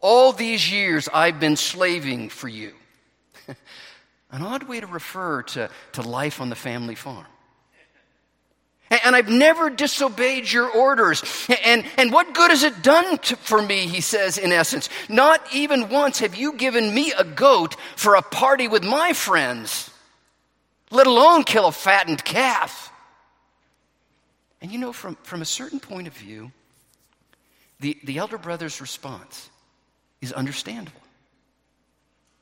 all 0.00 0.32
these 0.32 0.70
years 0.70 1.08
I've 1.12 1.40
been 1.40 1.56
slaving 1.56 2.28
for 2.28 2.48
you. 2.48 2.72
An 4.30 4.42
odd 4.42 4.64
way 4.64 4.80
to 4.80 4.86
refer 4.86 5.42
to, 5.42 5.70
to 5.92 6.02
life 6.02 6.40
on 6.40 6.50
the 6.50 6.56
family 6.56 6.94
farm. 6.94 7.26
And 8.88 9.16
I've 9.16 9.28
never 9.28 9.68
disobeyed 9.68 10.50
your 10.50 10.70
orders. 10.70 11.22
And, 11.64 11.84
and 11.98 12.12
what 12.12 12.34
good 12.34 12.50
has 12.50 12.62
it 12.62 12.82
done 12.82 13.18
to, 13.18 13.36
for 13.36 13.60
me, 13.60 13.88
he 13.88 14.00
says 14.00 14.38
in 14.38 14.52
essence. 14.52 14.88
Not 15.08 15.40
even 15.52 15.88
once 15.88 16.20
have 16.20 16.36
you 16.36 16.52
given 16.52 16.94
me 16.94 17.12
a 17.18 17.24
goat 17.24 17.74
for 17.96 18.14
a 18.14 18.22
party 18.22 18.68
with 18.68 18.84
my 18.84 19.12
friends, 19.12 19.90
let 20.90 21.08
alone 21.08 21.42
kill 21.42 21.66
a 21.66 21.72
fattened 21.72 22.24
calf. 22.24 22.92
And 24.62 24.70
you 24.70 24.78
know, 24.78 24.92
from, 24.92 25.16
from 25.22 25.42
a 25.42 25.46
certain 25.46 25.80
point 25.80 26.06
of 26.06 26.16
view, 26.16 26.52
the, 27.80 27.98
the 28.04 28.18
elder 28.18 28.38
brother's 28.38 28.80
response 28.80 29.50
is 30.20 30.32
understandable. 30.32 31.00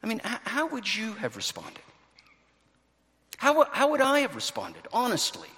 I 0.03 0.07
mean, 0.07 0.21
how, 0.23 0.39
how 0.45 0.67
would 0.69 0.95
you 0.95 1.15
have 1.15 1.37
responded? 1.37 1.81
How, 3.39 3.65
how 3.73 3.91
would 3.91 4.03
I 4.03 4.21
have 4.21 4.35
responded, 4.35 4.83
honestly? 4.93 5.49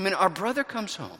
I 0.00 0.02
mean, 0.02 0.14
our 0.14 0.30
brother 0.30 0.64
comes 0.64 0.96
home. 0.96 1.18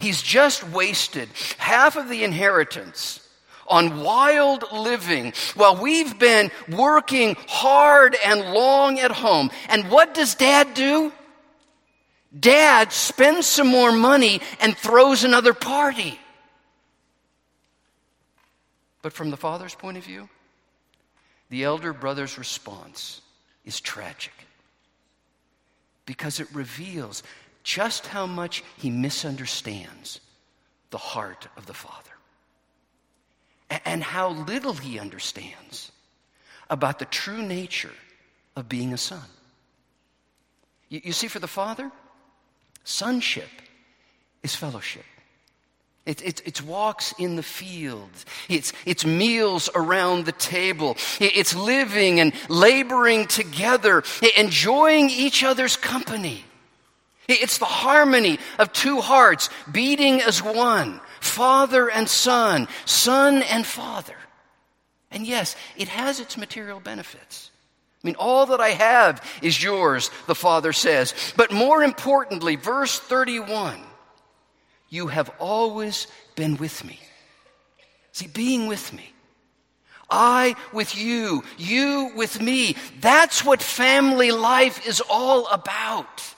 He's 0.00 0.22
just 0.22 0.66
wasted 0.70 1.28
half 1.58 1.96
of 1.96 2.08
the 2.08 2.24
inheritance 2.24 3.20
on 3.66 4.02
wild 4.02 4.64
living 4.72 5.34
while 5.56 5.76
we've 5.76 6.18
been 6.18 6.50
working 6.70 7.36
hard 7.48 8.16
and 8.24 8.54
long 8.54 8.98
at 8.98 9.10
home. 9.10 9.50
And 9.68 9.90
what 9.90 10.14
does 10.14 10.34
dad 10.34 10.72
do? 10.72 11.12
Dad 12.38 12.92
spends 12.92 13.46
some 13.46 13.66
more 13.66 13.92
money 13.92 14.40
and 14.58 14.74
throws 14.74 15.22
another 15.22 15.52
party. 15.52 16.18
But 19.02 19.12
from 19.12 19.28
the 19.28 19.36
father's 19.36 19.74
point 19.74 19.98
of 19.98 20.04
view, 20.04 20.30
the 21.50 21.64
elder 21.64 21.92
brother's 21.92 22.38
response 22.38 23.20
is 23.66 23.82
tragic 23.82 24.32
because 26.06 26.40
it 26.40 26.48
reveals 26.54 27.22
just 27.62 28.06
how 28.06 28.26
much 28.26 28.62
he 28.78 28.90
misunderstands 28.90 30.20
the 30.90 30.98
heart 30.98 31.48
of 31.56 31.66
the 31.66 31.74
Father 31.74 32.10
and 33.84 34.02
how 34.02 34.30
little 34.30 34.74
he 34.74 34.98
understands 34.98 35.90
about 36.68 36.98
the 36.98 37.04
true 37.04 37.42
nature 37.42 37.92
of 38.56 38.68
being 38.68 38.92
a 38.92 38.98
son. 38.98 39.22
You, 40.88 41.12
see, 41.12 41.28
for 41.28 41.38
the 41.38 41.48
Father, 41.48 41.90
sonship 42.84 43.48
is 44.42 44.54
fellowship. 44.54 45.04
It, 46.04 46.20
it, 46.22 46.42
it's 46.44 46.60
walks 46.60 47.14
in 47.18 47.36
the 47.36 47.42
fields. 47.42 48.26
It's, 48.48 48.72
it's 48.84 49.06
meals 49.06 49.70
around 49.74 50.26
the 50.26 50.32
table. 50.32 50.96
It, 51.20 51.36
it's 51.36 51.54
living 51.54 52.20
and 52.20 52.34
laboring 52.48 53.26
together, 53.26 54.02
enjoying 54.36 55.10
each 55.10 55.44
other's 55.44 55.76
company. 55.76 56.44
It's 57.28 57.58
the 57.58 57.64
harmony 57.64 58.38
of 58.58 58.72
two 58.72 59.00
hearts 59.00 59.48
beating 59.70 60.20
as 60.20 60.42
one 60.42 61.00
father 61.20 61.88
and 61.88 62.08
son, 62.08 62.66
son 62.84 63.42
and 63.42 63.64
father. 63.64 64.16
And 65.10 65.26
yes, 65.26 65.54
it 65.76 65.88
has 65.88 66.18
its 66.20 66.36
material 66.36 66.80
benefits. 66.80 67.50
I 68.02 68.08
mean, 68.08 68.16
all 68.16 68.46
that 68.46 68.60
I 68.60 68.70
have 68.70 69.24
is 69.42 69.62
yours, 69.62 70.10
the 70.26 70.34
Father 70.34 70.72
says. 70.72 71.14
But 71.36 71.52
more 71.52 71.84
importantly, 71.84 72.56
verse 72.56 72.98
31 72.98 73.80
you 74.88 75.06
have 75.06 75.30
always 75.38 76.06
been 76.36 76.58
with 76.58 76.84
me. 76.84 77.00
See, 78.12 78.26
being 78.26 78.66
with 78.66 78.92
me. 78.92 79.10
I 80.10 80.54
with 80.70 80.94
you, 80.94 81.44
you 81.56 82.12
with 82.14 82.42
me. 82.42 82.76
That's 83.00 83.42
what 83.42 83.62
family 83.62 84.32
life 84.32 84.86
is 84.86 85.00
all 85.08 85.46
about. 85.46 86.34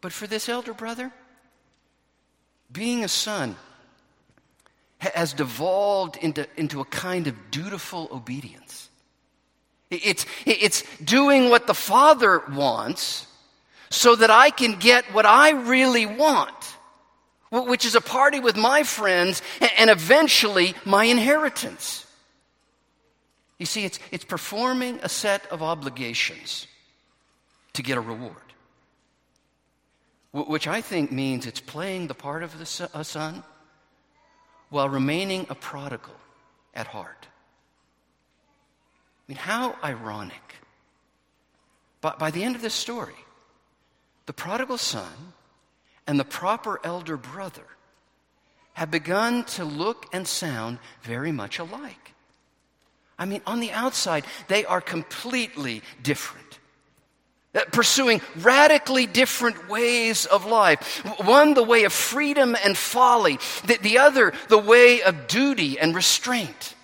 But 0.00 0.12
for 0.12 0.26
this 0.26 0.48
elder 0.48 0.74
brother, 0.74 1.12
being 2.70 3.04
a 3.04 3.08
son 3.08 3.56
has 4.98 5.32
devolved 5.32 6.16
into, 6.16 6.46
into 6.56 6.80
a 6.80 6.84
kind 6.84 7.26
of 7.26 7.50
dutiful 7.50 8.08
obedience. 8.12 8.88
It's, 9.90 10.26
it's 10.44 10.82
doing 10.98 11.50
what 11.50 11.66
the 11.66 11.74
father 11.74 12.42
wants 12.50 13.26
so 13.90 14.16
that 14.16 14.30
I 14.30 14.50
can 14.50 14.78
get 14.78 15.04
what 15.14 15.24
I 15.24 15.50
really 15.50 16.04
want, 16.04 16.52
which 17.50 17.86
is 17.86 17.94
a 17.94 18.00
party 18.00 18.40
with 18.40 18.56
my 18.56 18.82
friends 18.82 19.40
and 19.78 19.88
eventually 19.88 20.74
my 20.84 21.04
inheritance. 21.04 22.04
You 23.58 23.66
see, 23.66 23.84
it's, 23.84 23.98
it's 24.12 24.24
performing 24.24 25.00
a 25.02 25.08
set 25.08 25.46
of 25.46 25.62
obligations 25.62 26.66
to 27.72 27.82
get 27.82 27.96
a 27.96 28.00
reward 28.00 28.34
which 30.46 30.68
I 30.68 30.80
think 30.80 31.10
means 31.10 31.46
it's 31.46 31.60
playing 31.60 32.06
the 32.06 32.14
part 32.14 32.42
of 32.42 32.58
the, 32.58 32.90
a 32.94 33.04
son 33.04 33.42
while 34.70 34.88
remaining 34.88 35.46
a 35.48 35.54
prodigal 35.54 36.14
at 36.74 36.86
heart. 36.86 37.26
I 39.26 39.32
mean, 39.32 39.38
how 39.38 39.76
ironic. 39.82 40.54
But 42.00 42.18
by 42.18 42.30
the 42.30 42.44
end 42.44 42.54
of 42.54 42.62
this 42.62 42.74
story, 42.74 43.14
the 44.26 44.32
prodigal 44.32 44.78
son 44.78 45.32
and 46.06 46.18
the 46.18 46.24
proper 46.24 46.80
elder 46.84 47.16
brother 47.16 47.66
have 48.74 48.90
begun 48.90 49.44
to 49.44 49.64
look 49.64 50.06
and 50.12 50.26
sound 50.26 50.78
very 51.02 51.32
much 51.32 51.58
alike. 51.58 52.14
I 53.18 53.24
mean, 53.24 53.42
on 53.46 53.60
the 53.60 53.72
outside, 53.72 54.24
they 54.46 54.64
are 54.64 54.80
completely 54.80 55.82
different. 56.02 56.47
Uh, 57.58 57.64
pursuing 57.72 58.20
radically 58.36 59.06
different 59.06 59.68
ways 59.68 60.26
of 60.26 60.46
life. 60.46 61.02
One, 61.24 61.54
the 61.54 61.62
way 61.64 61.84
of 61.84 61.92
freedom 61.92 62.56
and 62.64 62.76
folly, 62.76 63.38
the, 63.64 63.78
the 63.82 63.98
other, 63.98 64.32
the 64.48 64.58
way 64.58 65.02
of 65.02 65.26
duty 65.26 65.78
and 65.78 65.92
restraint. 65.94 66.74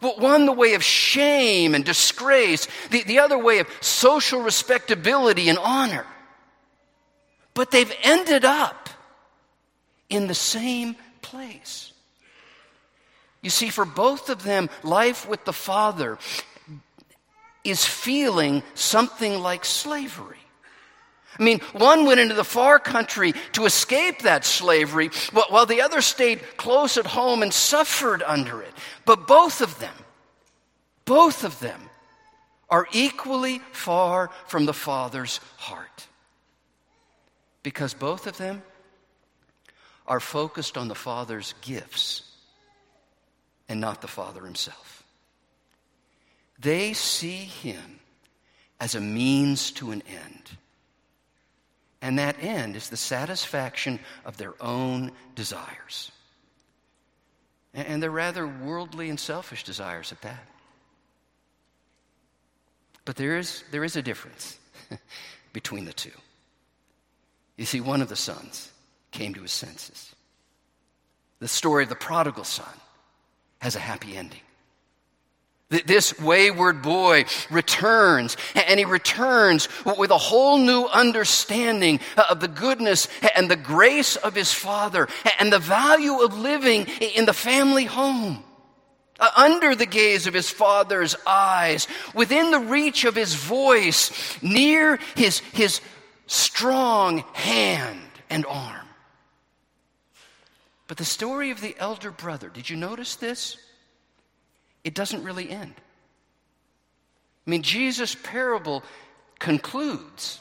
One, 0.00 0.46
the 0.46 0.52
way 0.52 0.74
of 0.74 0.82
shame 0.82 1.74
and 1.74 1.84
disgrace, 1.84 2.66
the, 2.90 3.04
the 3.04 3.20
other 3.20 3.38
way 3.38 3.60
of 3.60 3.68
social 3.80 4.40
respectability 4.40 5.48
and 5.48 5.58
honor. 5.58 6.06
But 7.54 7.70
they've 7.70 7.92
ended 8.02 8.44
up 8.44 8.88
in 10.08 10.26
the 10.26 10.34
same 10.34 10.96
place. 11.22 11.92
You 13.40 13.50
see, 13.50 13.70
for 13.70 13.84
both 13.84 14.30
of 14.30 14.42
them, 14.42 14.68
life 14.82 15.28
with 15.28 15.44
the 15.44 15.52
Father 15.52 16.18
is 17.68 17.84
feeling 17.84 18.62
something 18.74 19.40
like 19.40 19.64
slavery. 19.64 20.38
I 21.38 21.42
mean, 21.42 21.60
one 21.72 22.06
went 22.06 22.20
into 22.20 22.34
the 22.34 22.44
far 22.44 22.78
country 22.78 23.34
to 23.52 23.66
escape 23.66 24.22
that 24.22 24.44
slavery, 24.44 25.10
while 25.32 25.66
the 25.66 25.82
other 25.82 26.00
stayed 26.00 26.40
close 26.56 26.96
at 26.96 27.06
home 27.06 27.42
and 27.42 27.52
suffered 27.52 28.22
under 28.22 28.62
it. 28.62 28.72
But 29.04 29.26
both 29.26 29.60
of 29.60 29.78
them, 29.78 29.94
both 31.04 31.44
of 31.44 31.60
them 31.60 31.80
are 32.70 32.88
equally 32.92 33.60
far 33.72 34.30
from 34.46 34.64
the 34.64 34.72
Father's 34.72 35.40
heart. 35.56 36.06
Because 37.62 37.94
both 37.94 38.26
of 38.26 38.38
them 38.38 38.62
are 40.06 40.20
focused 40.20 40.78
on 40.78 40.88
the 40.88 40.94
Father's 40.94 41.54
gifts 41.60 42.22
and 43.68 43.80
not 43.80 44.00
the 44.00 44.08
Father 44.08 44.44
himself. 44.44 45.04
They 46.58 46.92
see 46.92 47.36
him 47.36 48.00
as 48.80 48.94
a 48.94 49.00
means 49.00 49.70
to 49.72 49.90
an 49.90 50.02
end. 50.08 50.56
And 52.02 52.18
that 52.18 52.36
end 52.42 52.76
is 52.76 52.88
the 52.88 52.96
satisfaction 52.96 53.98
of 54.24 54.36
their 54.36 54.54
own 54.60 55.12
desires. 55.34 56.12
And 57.74 58.02
they're 58.02 58.10
rather 58.10 58.46
worldly 58.46 59.10
and 59.10 59.18
selfish 59.20 59.64
desires 59.64 60.12
at 60.12 60.22
that. 60.22 60.46
But 63.04 63.16
there 63.16 63.38
is, 63.38 63.62
there 63.70 63.84
is 63.84 63.96
a 63.96 64.02
difference 64.02 64.58
between 65.52 65.84
the 65.84 65.92
two. 65.92 66.10
You 67.56 67.64
see, 67.64 67.80
one 67.80 68.02
of 68.02 68.08
the 68.08 68.16
sons 68.16 68.70
came 69.10 69.34
to 69.34 69.42
his 69.42 69.52
senses. 69.52 70.14
The 71.38 71.48
story 71.48 71.84
of 71.84 71.88
the 71.88 71.94
prodigal 71.94 72.44
son 72.44 72.80
has 73.60 73.76
a 73.76 73.80
happy 73.80 74.16
ending. 74.16 74.40
This 75.68 76.16
wayward 76.20 76.80
boy 76.80 77.24
returns, 77.50 78.36
and 78.54 78.78
he 78.78 78.84
returns 78.84 79.68
with 79.84 80.12
a 80.12 80.18
whole 80.18 80.58
new 80.58 80.84
understanding 80.84 81.98
of 82.30 82.38
the 82.38 82.46
goodness 82.46 83.08
and 83.34 83.50
the 83.50 83.56
grace 83.56 84.14
of 84.14 84.36
his 84.36 84.52
father 84.52 85.08
and 85.40 85.52
the 85.52 85.58
value 85.58 86.20
of 86.20 86.38
living 86.38 86.86
in 86.86 87.26
the 87.26 87.32
family 87.32 87.84
home. 87.84 88.44
Uh, 89.18 89.30
under 89.34 89.74
the 89.74 89.86
gaze 89.86 90.26
of 90.26 90.34
his 90.34 90.50
father's 90.50 91.16
eyes, 91.26 91.88
within 92.14 92.50
the 92.50 92.60
reach 92.60 93.04
of 93.04 93.14
his 93.14 93.34
voice, 93.34 94.12
near 94.42 94.98
his, 95.16 95.38
his 95.54 95.80
strong 96.26 97.24
hand 97.32 97.98
and 98.28 98.44
arm. 98.44 98.86
But 100.86 100.98
the 100.98 101.04
story 101.06 101.50
of 101.50 101.62
the 101.62 101.74
elder 101.78 102.10
brother, 102.10 102.50
did 102.50 102.68
you 102.68 102.76
notice 102.76 103.16
this? 103.16 103.56
It 104.86 104.94
doesn't 104.94 105.24
really 105.24 105.50
end. 105.50 105.74
I 107.44 107.50
mean, 107.50 107.62
Jesus' 107.62 108.14
parable 108.14 108.84
concludes 109.40 110.40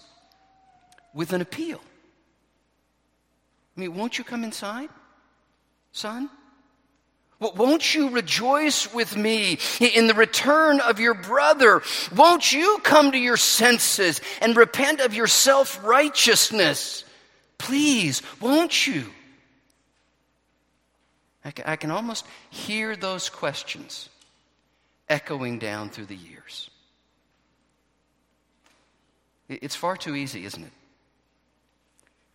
with 1.15 1.33
an 1.33 1.41
appeal. 1.41 1.81
I 3.75 3.79
mean, 3.79 3.95
won't 3.95 4.19
you 4.19 4.23
come 4.23 4.43
inside, 4.43 4.89
son? 5.91 6.29
Won't 7.39 7.95
you 7.95 8.09
rejoice 8.09 8.93
with 8.93 9.17
me 9.17 9.57
in 9.79 10.05
the 10.05 10.13
return 10.13 10.79
of 10.79 10.99
your 10.99 11.15
brother? 11.15 11.81
Won't 12.15 12.53
you 12.53 12.79
come 12.83 13.11
to 13.13 13.17
your 13.17 13.37
senses 13.37 14.21
and 14.41 14.55
repent 14.55 15.01
of 15.01 15.15
your 15.15 15.27
self 15.27 15.83
righteousness? 15.83 17.03
Please, 17.57 18.21
won't 18.39 18.85
you? 18.85 19.05
I 21.43 21.75
can 21.77 21.89
almost 21.89 22.27
hear 22.51 22.95
those 22.95 23.27
questions 23.27 24.09
echoing 25.07 25.59
down 25.59 25.89
through 25.89 26.05
the 26.05 26.15
years. 26.15 26.69
It's 29.47 29.75
far 29.75 29.95
too 29.95 30.15
easy, 30.15 30.45
isn't 30.45 30.63
it? 30.63 30.71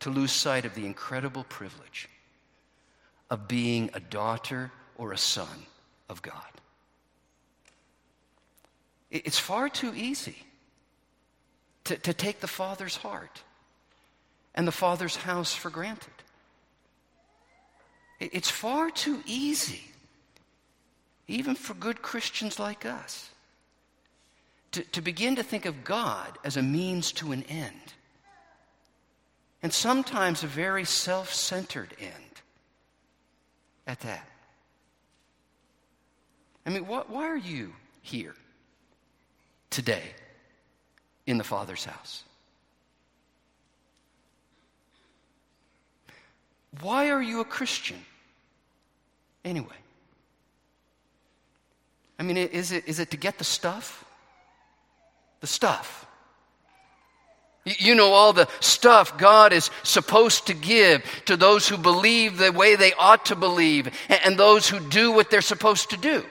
To 0.01 0.11
lose 0.11 0.33
sight 0.33 0.65
of 0.65 0.75
the 0.75 0.87
incredible 0.87 1.45
privilege 1.45 2.09
of 3.29 3.49
being 3.49 3.91
a 3.95 4.01
daughter 4.01 4.71
or 4.97 5.13
a 5.13 5.19
son 5.19 5.67
of 6.09 6.23
God. 6.23 6.35
It's 9.11 9.39
far 9.39 9.69
too 9.69 9.93
easy 9.95 10.37
to, 11.85 11.97
to 11.97 12.15
take 12.15 12.41
the 12.41 12.47
Father's 12.47 12.97
heart 12.97 13.43
and 14.55 14.67
the 14.67 14.73
Father's 14.73 15.17
house 15.17 15.55
for 15.55 15.71
granted. 15.71 16.13
It's 18.21 18.51
far 18.51 18.91
too 18.91 19.23
easy, 19.27 19.83
even 21.31 21.55
for 21.55 21.75
good 21.75 22.03
Christians 22.03 22.59
like 22.59 22.85
us, 22.85 23.31
to, 24.73 24.83
to 24.83 25.01
begin 25.01 25.37
to 25.37 25.43
think 25.43 25.65
of 25.65 25.85
God 25.85 26.39
as 26.45 26.57
a 26.57 26.63
means 26.63 27.13
to 27.13 27.33
an 27.33 27.45
end. 27.45 27.95
And 29.63 29.73
sometimes 29.73 30.43
a 30.43 30.49
very 30.49 30.85
self 30.85 31.33
centered 31.33 31.95
end 32.01 32.15
at 33.87 34.01
that. 34.01 34.27
I 36.67 36.71
mean, 36.71 36.87
what, 36.87 37.09
why 37.11 37.29
are 37.29 37.37
you 37.37 37.73
here 38.03 38.35
today 39.71 40.15
in 41.27 41.39
the 41.39 41.45
Father's 41.45 41.85
house? 41.85 42.25
Why 46.81 47.11
are 47.11 47.23
you 47.23 47.41
a 47.41 47.45
Christian 47.45 48.05
anyway? 49.45 49.77
I 52.21 52.23
mean, 52.23 52.37
is 52.37 52.71
it, 52.71 52.87
is 52.87 52.99
it 52.99 53.11
to 53.13 53.17
get 53.17 53.39
the 53.39 53.45
stuff? 53.45 54.05
The 55.41 55.47
stuff. 55.47 56.07
You 57.65 57.95
know, 57.95 58.13
all 58.13 58.35
the 58.35 58.47
stuff 58.61 59.17
God 59.17 59.55
is 59.55 59.71
supposed 59.85 60.47
to 60.49 60.55
give 60.55 61.03
to 61.25 61.39
those 61.39 61.67
who 61.67 61.79
believe 61.79 62.37
the 62.37 62.53
way 62.53 62.77
they 62.77 62.93
ought 62.93 63.27
to 63.27 63.37
believe 63.37 63.91
and 64.25 64.39
those 64.39 64.69
who 64.69 64.81
do 64.81 65.13
what 65.13 65.31
they're 65.31 65.41
supposed 65.41 65.91
to 65.91 65.97
do. 65.97 66.23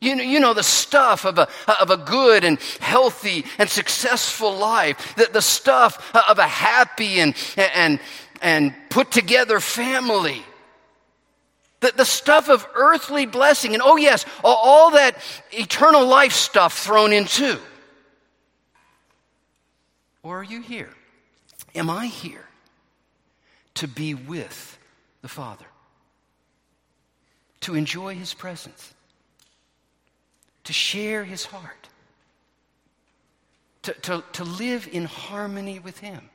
You 0.00 0.14
know, 0.14 0.22
you 0.22 0.38
know 0.38 0.54
the 0.54 0.62
stuff 0.62 1.24
of 1.24 1.38
a, 1.38 1.48
of 1.80 1.90
a 1.90 1.96
good 1.96 2.44
and 2.44 2.60
healthy 2.78 3.44
and 3.58 3.68
successful 3.68 4.56
life, 4.56 5.16
the, 5.16 5.28
the 5.32 5.42
stuff 5.42 6.14
of 6.28 6.38
a 6.38 6.46
happy 6.46 7.18
and, 7.18 7.34
and, 7.56 7.98
and 8.40 8.74
put 8.90 9.10
together 9.10 9.58
family. 9.58 10.44
The, 11.80 11.92
the 11.96 12.04
stuff 12.04 12.48
of 12.48 12.66
earthly 12.74 13.26
blessing, 13.26 13.74
and 13.74 13.82
oh, 13.82 13.96
yes, 13.96 14.24
all, 14.42 14.56
all 14.56 14.90
that 14.92 15.16
eternal 15.52 16.06
life 16.06 16.32
stuff 16.32 16.76
thrown 16.76 17.12
in 17.12 17.24
too. 17.24 17.58
Or 20.22 20.40
are 20.40 20.44
you 20.44 20.60
here? 20.60 20.90
Am 21.74 21.88
I 21.88 22.06
here 22.06 22.46
to 23.74 23.86
be 23.86 24.14
with 24.14 24.78
the 25.22 25.28
Father? 25.28 25.66
To 27.60 27.74
enjoy 27.74 28.14
His 28.14 28.34
presence? 28.34 28.94
to 30.68 30.74
share 30.74 31.24
his 31.24 31.46
heart, 31.46 31.88
to, 33.80 33.94
to, 33.94 34.22
to 34.34 34.44
live 34.44 34.86
in 34.92 35.06
harmony 35.06 35.78
with 35.78 35.98
him 36.00 36.28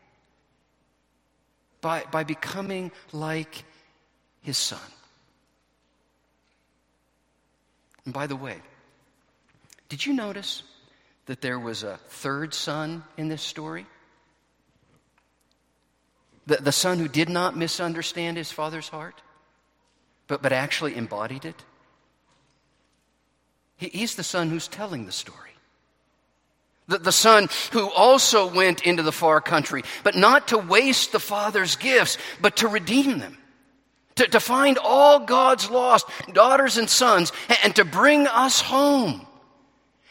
by, 1.81 2.03
by 2.11 2.23
becoming 2.23 2.91
like 3.11 3.63
his 4.41 4.57
son. 4.57 4.79
And 8.05 8.13
by 8.13 8.27
the 8.27 8.35
way, 8.35 8.57
did 9.89 10.05
you 10.05 10.13
notice 10.13 10.63
that 11.25 11.41
there 11.41 11.59
was 11.59 11.83
a 11.83 11.97
third 12.09 12.53
son 12.53 13.03
in 13.17 13.27
this 13.29 13.41
story? 13.41 13.85
The, 16.45 16.57
the 16.57 16.71
son 16.71 16.99
who 16.99 17.07
did 17.07 17.29
not 17.29 17.55
misunderstand 17.55 18.35
his 18.37 18.51
father's 18.51 18.89
heart, 18.89 19.21
but, 20.27 20.41
but 20.41 20.51
actually 20.51 20.95
embodied 20.95 21.45
it? 21.45 21.63
He's 23.77 24.15
the 24.15 24.23
son 24.23 24.49
who's 24.49 24.67
telling 24.67 25.05
the 25.05 25.11
story. 25.11 25.51
The, 26.87 26.97
the 26.97 27.11
son 27.11 27.47
who 27.71 27.89
also 27.89 28.53
went 28.53 28.81
into 28.81 29.03
the 29.03 29.11
far 29.11 29.39
country, 29.39 29.83
but 30.03 30.15
not 30.15 30.49
to 30.49 30.57
waste 30.57 31.13
the 31.13 31.19
father's 31.19 31.77
gifts, 31.77 32.17
but 32.41 32.57
to 32.57 32.67
redeem 32.67 33.19
them. 33.19 33.37
To, 34.15 34.27
to 34.27 34.39
find 34.39 34.77
all 34.77 35.19
God's 35.19 35.69
lost 35.71 36.07
daughters 36.31 36.77
and 36.77 36.87
sons 36.87 37.31
and 37.63 37.75
to 37.77 37.83
bring 37.83 38.27
us 38.27 38.61
home. 38.61 39.25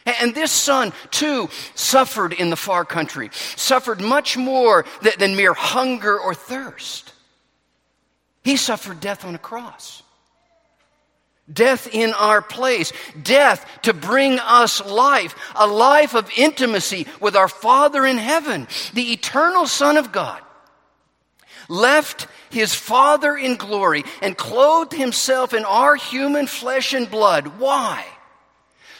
And 0.05 0.35
this 0.35 0.51
son, 0.51 0.91
too, 1.11 1.49
suffered 1.75 2.33
in 2.33 2.49
the 2.49 2.57
far 2.57 2.83
country, 2.83 3.29
suffered 3.31 4.01
much 4.01 4.35
more 4.35 4.85
than, 5.01 5.13
than 5.17 5.35
mere 5.37 5.53
hunger 5.53 6.19
or 6.19 6.35
thirst. 6.35 7.13
He 8.43 8.57
suffered 8.57 8.99
death 8.99 9.23
on 9.23 9.35
a 9.35 9.39
cross. 9.39 10.03
Death 11.51 11.87
in 11.93 12.13
our 12.13 12.41
place. 12.41 12.91
Death 13.21 13.65
to 13.83 13.93
bring 13.93 14.39
us 14.39 14.85
life. 14.85 15.35
A 15.55 15.67
life 15.67 16.15
of 16.15 16.29
intimacy 16.37 17.05
with 17.21 17.35
our 17.35 17.47
Father 17.47 18.05
in 18.05 18.17
heaven, 18.17 18.67
the 18.93 19.11
eternal 19.13 19.67
Son 19.67 19.97
of 19.97 20.11
God. 20.11 20.41
Left 21.69 22.27
his 22.49 22.73
Father 22.73 23.35
in 23.35 23.55
glory 23.55 24.03
and 24.21 24.37
clothed 24.37 24.93
himself 24.93 25.53
in 25.53 25.65
our 25.65 25.95
human 25.95 26.47
flesh 26.47 26.93
and 26.93 27.09
blood. 27.09 27.59
Why? 27.59 28.05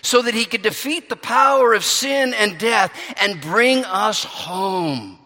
So 0.01 0.21
that 0.21 0.33
he 0.33 0.45
could 0.45 0.61
defeat 0.61 1.09
the 1.09 1.15
power 1.15 1.73
of 1.73 1.83
sin 1.83 2.33
and 2.33 2.57
death 2.57 2.91
and 3.21 3.39
bring 3.39 3.85
us 3.85 4.23
home. 4.23 5.19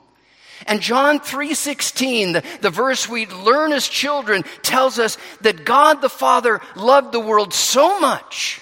And 0.65 0.81
John 0.81 1.19
3:16, 1.19 2.33
the, 2.33 2.43
the 2.61 2.69
verse 2.69 3.07
we 3.07 3.25
learn 3.27 3.71
as 3.71 3.88
children, 3.88 4.43
tells 4.63 4.99
us 4.99 5.17
that 5.41 5.65
God 5.65 6.01
the 6.01 6.09
Father 6.09 6.61
loved 6.75 7.11
the 7.11 7.19
world 7.19 7.53
so 7.53 7.99
much 7.99 8.59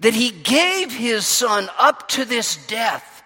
that 0.00 0.14
he 0.14 0.30
gave 0.30 0.92
his 0.92 1.26
son 1.26 1.70
up 1.78 2.08
to 2.08 2.24
this 2.24 2.56
death 2.66 3.22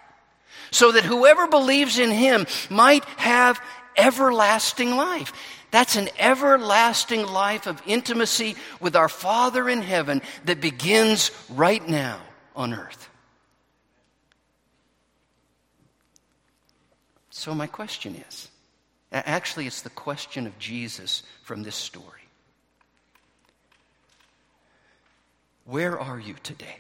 so 0.71 0.93
that 0.93 1.05
whoever 1.05 1.47
believes 1.47 1.99
in 1.99 2.11
him 2.11 2.47
might 2.71 3.05
have 3.17 3.61
everlasting 3.99 4.97
life. 4.97 5.33
That's 5.71 5.97
an 5.97 6.09
everlasting 6.19 7.27
life 7.27 7.67
of 7.67 7.83
intimacy 7.87 8.57
with 8.81 8.97
our 8.97 9.09
Father 9.09 9.69
in 9.69 9.83
heaven 9.83 10.23
that 10.47 10.61
begins 10.61 11.31
right 11.51 11.87
now 11.87 12.21
on 12.57 12.73
earth. 12.73 13.11
So, 17.31 17.55
my 17.55 17.67
question 17.67 18.17
is 18.29 18.49
actually, 19.13 19.67
it's 19.67 19.83
the 19.83 19.91
question 19.91 20.47
of 20.47 20.59
Jesus 20.59 21.23
from 21.43 21.63
this 21.63 21.77
story. 21.77 22.05
Where 25.65 25.99
are 25.99 26.19
you 26.19 26.35
today? 26.43 26.79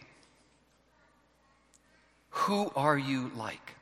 Who 2.31 2.73
are 2.75 2.97
you 2.97 3.31
like? 3.37 3.75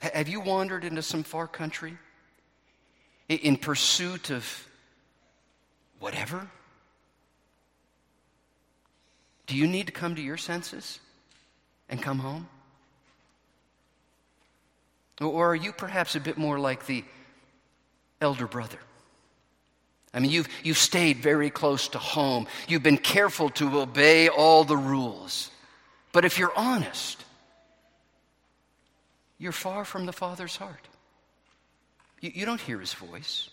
Have 0.00 0.28
you 0.28 0.40
wandered 0.40 0.84
into 0.84 1.02
some 1.02 1.22
far 1.24 1.48
country 1.48 1.96
in 3.28 3.56
pursuit 3.56 4.30
of 4.30 4.66
whatever? 5.98 6.48
Do 9.46 9.56
you 9.56 9.66
need 9.66 9.86
to 9.86 9.92
come 9.92 10.14
to 10.14 10.22
your 10.22 10.36
senses 10.36 11.00
and 11.88 12.02
come 12.02 12.18
home? 12.18 12.48
Or 15.20 15.50
are 15.50 15.56
you 15.56 15.72
perhaps 15.72 16.14
a 16.14 16.20
bit 16.20 16.38
more 16.38 16.60
like 16.60 16.86
the 16.86 17.04
elder 18.20 18.46
brother? 18.46 18.78
I 20.14 20.20
mean, 20.20 20.30
you've, 20.30 20.48
you've 20.62 20.78
stayed 20.78 21.18
very 21.18 21.50
close 21.50 21.88
to 21.88 21.98
home. 21.98 22.46
You've 22.68 22.82
been 22.82 22.98
careful 22.98 23.50
to 23.50 23.80
obey 23.80 24.28
all 24.28 24.64
the 24.64 24.76
rules. 24.76 25.50
But 26.12 26.24
if 26.24 26.38
you're 26.38 26.56
honest, 26.56 27.24
you're 29.38 29.52
far 29.52 29.84
from 29.84 30.06
the 30.06 30.12
Father's 30.12 30.56
heart. 30.56 30.88
You, 32.20 32.32
you 32.34 32.46
don't 32.46 32.60
hear 32.60 32.80
his 32.80 32.92
voice, 32.92 33.50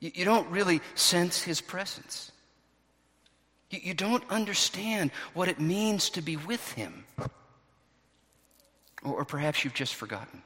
you, 0.00 0.10
you, 0.14 0.24
don't 0.24 0.48
really 0.50 0.80
sense 0.94 1.42
his 1.42 1.60
presence. 1.60 2.32
You, 3.70 3.80
you 3.82 3.94
don't 3.94 4.24
understand 4.30 5.10
what 5.32 5.48
it 5.48 5.60
means 5.60 6.10
to 6.10 6.22
be 6.22 6.36
with 6.36 6.72
him. 6.72 7.04
Or, 9.02 9.20
or 9.20 9.24
perhaps 9.24 9.64
you've 9.64 9.74
just 9.74 9.94
forgotten. 9.94 10.42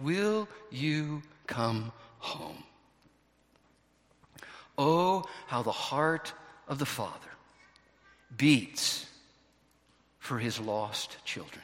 Will 0.00 0.48
you 0.70 1.22
come 1.46 1.92
home? 2.18 2.62
Oh, 4.76 5.24
how 5.46 5.62
the 5.62 5.72
heart 5.72 6.32
of 6.68 6.78
the 6.78 6.86
Father 6.86 7.30
beats 8.36 9.06
for 10.24 10.38
his 10.38 10.58
lost 10.58 11.18
children, 11.26 11.62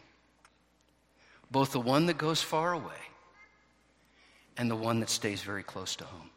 both 1.51 1.73
the 1.73 1.81
one 1.81 2.05
that 2.05 2.19
goes 2.19 2.43
far 2.43 2.75
away 2.75 3.01
and 4.59 4.71
the 4.71 4.77
one 4.77 5.01
that 5.01 5.09
stays 5.09 5.41
very 5.41 5.63
close 5.63 5.97
to 5.97 6.05
home. 6.05 6.29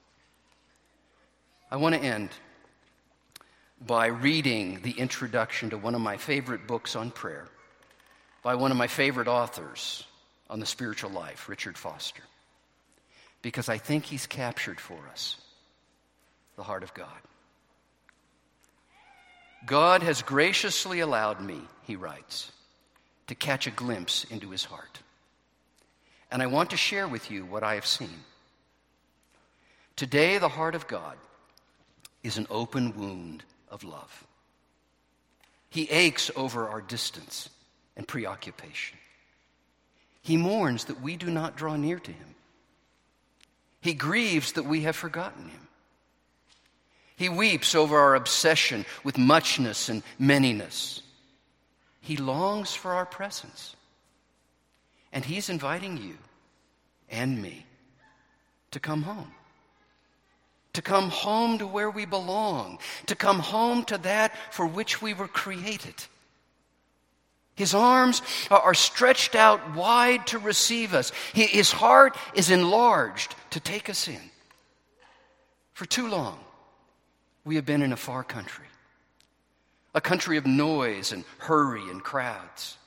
I 1.69 1.75
want 1.75 1.95
to 1.95 2.01
end 2.01 2.29
by 3.85 4.05
reading 4.05 4.79
the 4.83 4.91
introduction 4.91 5.71
to 5.71 5.77
one 5.77 5.95
of 5.95 5.99
my 5.99 6.15
favorite 6.15 6.65
books 6.65 6.95
on 6.95 7.11
prayer 7.11 7.49
by 8.41 8.55
one 8.55 8.71
of 8.71 8.77
my 8.77 8.87
favorite 8.87 9.27
authors 9.27 10.05
on 10.49 10.61
the 10.61 10.65
spiritual 10.65 11.09
life, 11.09 11.49
Richard 11.49 11.77
Foster, 11.77 12.23
because 13.41 13.67
I 13.67 13.77
think 13.77 14.05
he's 14.05 14.27
captured 14.27 14.79
for 14.79 14.99
us 15.11 15.41
the 16.55 16.63
heart 16.63 16.83
of 16.83 16.93
God. 16.93 17.19
God 19.65 20.03
has 20.03 20.21
graciously 20.21 20.99
allowed 20.99 21.41
me, 21.41 21.61
he 21.83 21.95
writes, 21.95 22.51
to 23.27 23.35
catch 23.35 23.67
a 23.67 23.71
glimpse 23.71 24.25
into 24.25 24.49
his 24.49 24.65
heart. 24.65 24.99
And 26.31 26.41
I 26.41 26.47
want 26.47 26.71
to 26.71 26.77
share 26.77 27.07
with 27.07 27.31
you 27.31 27.45
what 27.45 27.63
I 27.63 27.75
have 27.75 27.85
seen. 27.85 28.23
Today, 29.95 30.37
the 30.37 30.49
heart 30.49 30.75
of 30.75 30.87
God 30.87 31.15
is 32.23 32.37
an 32.37 32.47
open 32.49 32.97
wound 32.97 33.43
of 33.69 33.83
love. 33.83 34.25
He 35.69 35.89
aches 35.89 36.31
over 36.35 36.67
our 36.67 36.81
distance 36.81 37.49
and 37.95 38.07
preoccupation. 38.07 38.97
He 40.21 40.37
mourns 40.37 40.85
that 40.85 41.01
we 41.01 41.15
do 41.15 41.29
not 41.29 41.55
draw 41.55 41.75
near 41.75 41.99
to 41.99 42.11
him. 42.11 42.35
He 43.81 43.93
grieves 43.93 44.53
that 44.53 44.65
we 44.65 44.81
have 44.81 44.95
forgotten 44.95 45.49
him. 45.49 45.62
He 47.23 47.29
weeps 47.29 47.73
over 47.73 47.97
our 47.97 48.15
obsession 48.15 48.85
with 49.05 49.17
muchness 49.17 49.87
and 49.87 50.03
manyness. 50.19 50.99
He 52.01 52.17
longs 52.17 52.73
for 52.73 52.91
our 52.91 53.05
presence. 53.05 53.77
And 55.13 55.23
He's 55.23 55.47
inviting 55.47 55.95
you 55.95 56.17
and 57.09 57.41
me 57.41 57.65
to 58.71 58.81
come 58.81 59.03
home. 59.03 59.31
To 60.73 60.81
come 60.81 61.07
home 61.11 61.59
to 61.59 61.65
where 61.65 61.89
we 61.89 62.03
belong. 62.05 62.79
To 63.05 63.15
come 63.15 63.39
home 63.39 63.85
to 63.85 63.97
that 63.99 64.33
for 64.51 64.67
which 64.67 65.01
we 65.01 65.13
were 65.13 65.29
created. 65.29 65.95
His 67.55 67.73
arms 67.73 68.21
are 68.51 68.73
stretched 68.73 69.33
out 69.33 69.77
wide 69.77 70.27
to 70.27 70.39
receive 70.39 70.93
us. 70.93 71.13
His 71.33 71.71
heart 71.71 72.17
is 72.33 72.51
enlarged 72.51 73.33
to 73.51 73.61
take 73.61 73.89
us 73.89 74.09
in. 74.09 74.29
For 75.71 75.85
too 75.85 76.09
long, 76.09 76.37
we 77.45 77.55
have 77.55 77.65
been 77.65 77.81
in 77.81 77.91
a 77.91 77.97
far 77.97 78.23
country, 78.23 78.65
a 79.93 80.01
country 80.01 80.37
of 80.37 80.45
noise 80.45 81.11
and 81.11 81.23
hurry 81.39 81.89
and 81.89 82.03
crowds, 82.03 82.77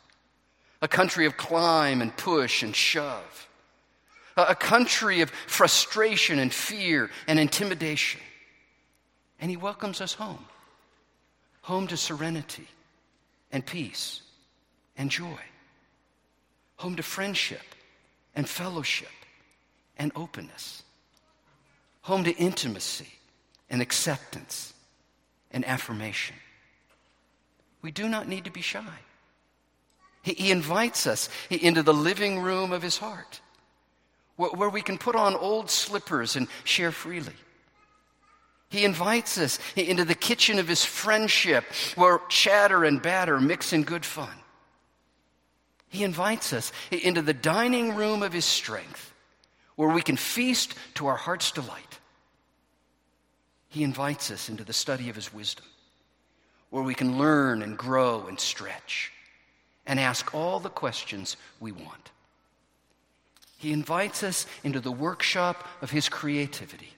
a 0.81 0.89
country 0.89 1.27
of 1.27 1.37
climb 1.37 2.01
and 2.01 2.17
push 2.17 2.63
and 2.63 2.75
shove, 2.75 3.49
a 4.37 4.55
country 4.55 5.21
of 5.21 5.31
frustration 5.31 6.39
and 6.39 6.53
fear 6.53 7.11
and 7.27 7.39
intimidation. 7.39 8.21
And 9.41 9.51
He 9.51 9.57
welcomes 9.57 10.01
us 10.01 10.15
home, 10.15 10.45
home 11.63 11.87
to 11.89 11.97
serenity 11.97 12.69
and 13.53 13.65
peace 13.65 14.23
and 14.97 15.11
joy, 15.11 15.41
home 16.77 16.97
to 16.97 17.03
friendship 17.03 17.63
and 18.35 18.49
fellowship 18.49 19.09
and 19.99 20.13
openness, 20.15 20.83
home 22.03 22.25
to 22.25 22.33
intimacy 22.33 23.13
and 23.71 23.83
acceptance 23.83 24.73
and 25.51 25.65
affirmation. 25.65 26.37
We 27.83 27.91
do 27.91 28.09
not 28.09 28.29
need 28.29 28.45
to 28.45 28.51
be 28.51 28.63
shy. 28.63 28.99
He, 30.23 30.33
he 30.35 30.51
invites 30.51 31.07
us 31.07 31.29
into 31.51 31.83
the 31.83 31.95
living 31.95 32.41
room 32.41 32.73
of 32.73 32.83
his 32.83 32.99
heart, 32.99 33.41
where, 34.37 34.51
where 34.51 34.69
we 34.69 34.83
can 34.83 34.99
put 34.99 35.15
on 35.15 35.35
old 35.35 35.71
slippers 35.71 36.37
and 36.37 36.49
share 36.65 36.93
freely. 36.93 37.35
He 38.69 38.85
invites 38.85 39.39
us 39.39 39.61
into 39.77 40.05
the 40.05 40.17
kitchen 40.17 40.59
of 40.59 40.67
his 40.67 40.85
friendship, 40.85 41.65
where 41.95 42.21
chatter 42.29 42.85
and 42.85 43.01
batter 43.01 43.41
mix 43.41 43.73
in 43.73 43.85
good 43.85 44.05
fun. 44.05 44.35
He 45.89 46.03
invites 46.03 46.53
us 46.53 46.73
into 46.91 47.23
the 47.23 47.33
dining 47.33 47.95
room 47.95 48.25
of 48.25 48.33
his 48.33 48.45
strength, 48.45 49.15
where 49.77 49.91
we 49.91 50.03
can 50.03 50.17
feast 50.17 50.75
to 50.95 51.07
our 51.07 51.17
heart's 51.17 51.53
delight. 51.53 51.86
He 53.77 53.85
invites 53.85 54.31
us 54.31 54.49
into 54.49 54.65
the 54.65 54.73
study 54.73 55.11
of 55.11 55.17
His 55.17 55.35
wisdom, 55.35 55.67
where 56.71 56.83
we 56.83 56.95
can 56.95 57.19
learn 57.19 57.61
and 57.61 57.77
grow 57.77 58.27
and 58.27 58.41
stretch 58.41 59.13
and 59.87 60.01
ask 60.01 60.35
all 60.35 60.61
the 60.61 60.71
questions 60.71 61.37
we 61.61 61.73
want. 61.73 62.11
He 63.59 63.75
invites 63.75 64.23
us 64.23 64.47
into 64.65 64.81
the 64.81 64.91
workshop 64.91 65.69
of 65.83 65.91
His 65.91 66.09
creativity, 66.09 66.89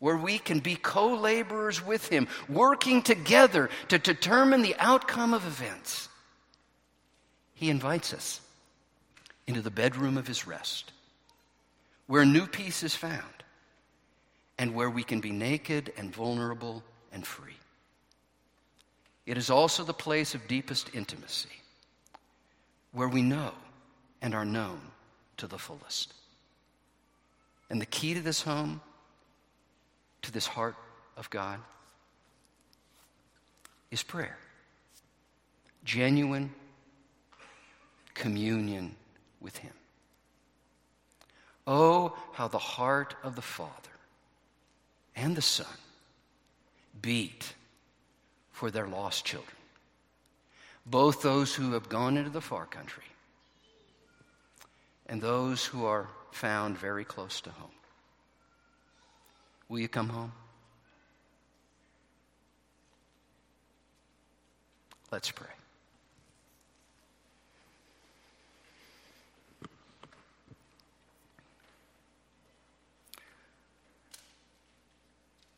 where 0.00 0.18
we 0.18 0.38
can 0.38 0.58
be 0.58 0.76
co 0.76 1.14
laborers 1.14 1.82
with 1.82 2.06
Him, 2.08 2.28
working 2.46 3.00
together 3.00 3.70
to 3.88 3.98
determine 3.98 4.60
the 4.60 4.76
outcome 4.78 5.32
of 5.32 5.46
events. 5.46 6.10
He 7.54 7.70
invites 7.70 8.12
us 8.12 8.42
into 9.46 9.62
the 9.62 9.70
bedroom 9.70 10.18
of 10.18 10.26
His 10.26 10.46
rest, 10.46 10.92
where 12.06 12.26
new 12.26 12.46
peace 12.46 12.82
is 12.82 12.94
found 12.94 13.39
and 14.60 14.74
where 14.74 14.90
we 14.90 15.02
can 15.02 15.20
be 15.20 15.30
naked 15.30 15.90
and 15.96 16.14
vulnerable 16.14 16.84
and 17.12 17.26
free. 17.26 17.56
It 19.24 19.38
is 19.38 19.48
also 19.48 19.84
the 19.84 19.94
place 19.94 20.34
of 20.34 20.46
deepest 20.46 20.94
intimacy, 20.94 21.48
where 22.92 23.08
we 23.08 23.22
know 23.22 23.52
and 24.20 24.34
are 24.34 24.44
known 24.44 24.82
to 25.38 25.46
the 25.46 25.56
fullest. 25.56 26.12
And 27.70 27.80
the 27.80 27.86
key 27.86 28.12
to 28.12 28.20
this 28.20 28.42
home, 28.42 28.82
to 30.20 30.30
this 30.30 30.46
heart 30.46 30.76
of 31.16 31.30
God, 31.30 31.58
is 33.90 34.02
prayer. 34.02 34.36
Genuine 35.84 36.52
communion 38.12 38.94
with 39.40 39.56
Him. 39.56 39.72
Oh, 41.66 42.14
how 42.34 42.46
the 42.46 42.58
heart 42.58 43.14
of 43.22 43.36
the 43.36 43.42
Father 43.42 43.89
and 45.20 45.36
the 45.36 45.42
Son 45.42 45.66
beat 47.02 47.52
for 48.52 48.70
their 48.70 48.86
lost 48.86 49.24
children, 49.24 49.56
both 50.86 51.20
those 51.20 51.54
who 51.54 51.72
have 51.72 51.90
gone 51.90 52.16
into 52.16 52.30
the 52.30 52.40
far 52.40 52.64
country 52.64 53.04
and 55.06 55.20
those 55.20 55.66
who 55.66 55.84
are 55.84 56.08
found 56.30 56.78
very 56.78 57.04
close 57.04 57.42
to 57.42 57.50
home. 57.50 57.70
Will 59.68 59.80
you 59.80 59.88
come 59.88 60.08
home? 60.08 60.32
Let's 65.12 65.30
pray. 65.30 65.59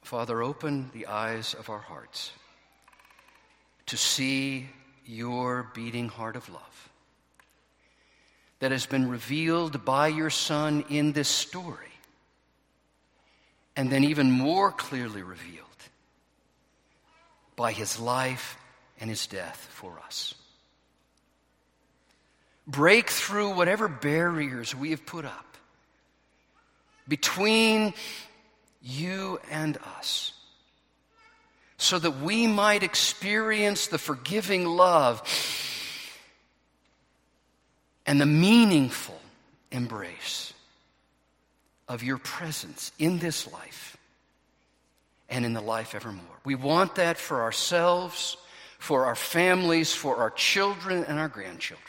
Father, 0.03 0.43
open 0.43 0.91
the 0.93 1.07
eyes 1.07 1.55
of 1.55 1.71
our 1.71 1.79
hearts 1.79 2.33
to 3.87 3.97
see 3.97 4.69
your 5.07 5.71
beating 5.75 6.09
heart 6.09 6.37
of 6.37 6.49
love 6.49 6.91
that 8.59 8.71
has 8.73 8.87
been 8.87 9.09
revealed 9.09 9.85
by 9.85 10.09
your 10.09 10.31
Son 10.31 10.85
in 10.89 11.13
this 11.13 11.29
story, 11.29 11.93
and 13.75 13.91
then 13.91 14.05
even 14.05 14.31
more 14.31 14.71
clearly 14.71 15.23
revealed 15.23 15.67
by 17.57 17.73
his 17.73 17.99
life 17.99 18.57
and 19.01 19.11
his 19.11 19.27
death 19.27 19.69
for 19.71 19.99
us. 20.05 20.35
Break 22.67 23.11
through 23.11 23.55
whatever 23.57 23.89
barriers 23.89 24.75
we 24.75 24.91
have 24.91 25.05
put 25.05 25.25
up 25.25 25.57
between 27.09 27.95
you 28.83 29.39
and 29.51 29.79
us, 29.99 30.33
so 31.77 31.99
that 31.99 32.21
we 32.21 32.47
might 32.47 32.83
experience 32.83 33.87
the 33.87 33.99
forgiving 33.99 34.67
love 34.67 35.23
and 38.07 38.21
the 38.21 38.27
meaningful 38.27 39.21
embrace 39.71 40.53
of 41.89 42.03
your 42.03 42.19
presence 42.19 42.93
in 42.99 43.19
this 43.19 43.51
life 43.53 43.97
and 45.29 45.45
in 45.45 45.53
the 45.53 45.61
life 45.61 45.95
evermore. 45.95 46.25
We 46.45 46.55
want 46.55 46.97
that 46.97 47.17
for 47.17 47.43
ourselves, 47.43 48.37
for 48.79 49.07
our 49.07 49.15
families, 49.15 49.95
for 49.95 50.17
our 50.17 50.31
children 50.31 51.05
and 51.05 51.19
our 51.19 51.29
grandchildren. 51.29 51.89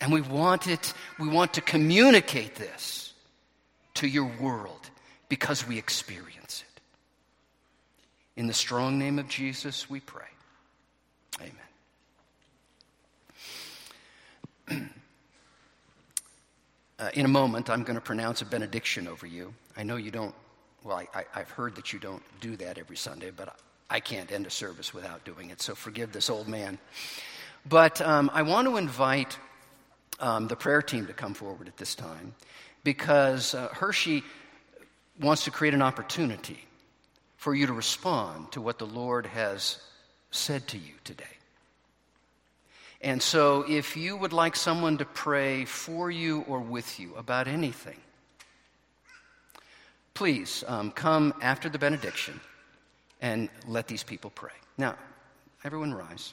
And 0.00 0.12
we 0.12 0.20
want 0.20 0.68
it, 0.68 0.92
we 1.18 1.28
want 1.28 1.54
to 1.54 1.60
communicate 1.60 2.54
this 2.54 3.07
to 3.98 4.06
your 4.06 4.30
world 4.40 4.90
because 5.28 5.66
we 5.66 5.76
experience 5.76 6.62
it. 6.62 6.80
In 8.40 8.46
the 8.46 8.54
strong 8.54 8.96
name 8.96 9.18
of 9.18 9.28
Jesus, 9.28 9.90
we 9.90 9.98
pray. 9.98 10.22
Amen. 14.70 14.90
uh, 17.00 17.10
in 17.14 17.24
a 17.24 17.28
moment, 17.28 17.68
I'm 17.68 17.82
going 17.82 17.96
to 17.96 18.00
pronounce 18.00 18.40
a 18.40 18.44
benediction 18.44 19.08
over 19.08 19.26
you. 19.26 19.52
I 19.76 19.82
know 19.82 19.96
you 19.96 20.12
don't, 20.12 20.34
well, 20.84 21.02
I, 21.12 21.24
have 21.32 21.50
heard 21.50 21.74
that 21.74 21.92
you 21.92 21.98
don't 21.98 22.22
do 22.40 22.54
that 22.56 22.78
every 22.78 22.96
Sunday, 22.96 23.32
but 23.36 23.58
I 23.90 23.98
can't 23.98 24.30
end 24.30 24.46
a 24.46 24.50
service 24.50 24.94
without 24.94 25.24
doing 25.24 25.50
it, 25.50 25.60
so 25.60 25.74
forgive 25.74 26.12
this 26.12 26.30
old 26.30 26.46
man. 26.46 26.78
But 27.68 28.00
um, 28.00 28.30
I 28.32 28.42
want 28.42 28.68
to 28.68 28.76
invite 28.76 29.36
um, 30.20 30.46
the 30.46 30.54
prayer 30.54 30.82
team 30.82 31.08
to 31.08 31.12
come 31.12 31.34
forward 31.34 31.66
at 31.66 31.76
this 31.76 31.96
time 31.96 32.34
because 32.88 33.52
uh, 33.52 33.68
Hershey 33.68 34.22
wants 35.20 35.44
to 35.44 35.50
create 35.50 35.74
an 35.74 35.82
opportunity 35.82 36.58
for 37.36 37.54
you 37.54 37.66
to 37.66 37.74
respond 37.74 38.50
to 38.52 38.62
what 38.62 38.78
the 38.78 38.86
Lord 38.86 39.26
has 39.26 39.76
said 40.30 40.66
to 40.68 40.78
you 40.78 40.94
today. 41.04 41.36
And 43.02 43.22
so, 43.22 43.66
if 43.68 43.94
you 43.94 44.16
would 44.16 44.32
like 44.32 44.56
someone 44.56 44.96
to 44.96 45.04
pray 45.04 45.66
for 45.66 46.10
you 46.10 46.46
or 46.48 46.60
with 46.60 46.98
you 46.98 47.14
about 47.14 47.46
anything, 47.46 48.00
please 50.14 50.64
um, 50.66 50.90
come 50.90 51.34
after 51.42 51.68
the 51.68 51.78
benediction 51.78 52.40
and 53.20 53.50
let 53.66 53.86
these 53.86 54.02
people 54.02 54.30
pray. 54.30 54.56
Now, 54.78 54.96
everyone 55.62 55.92
rise. 55.92 56.32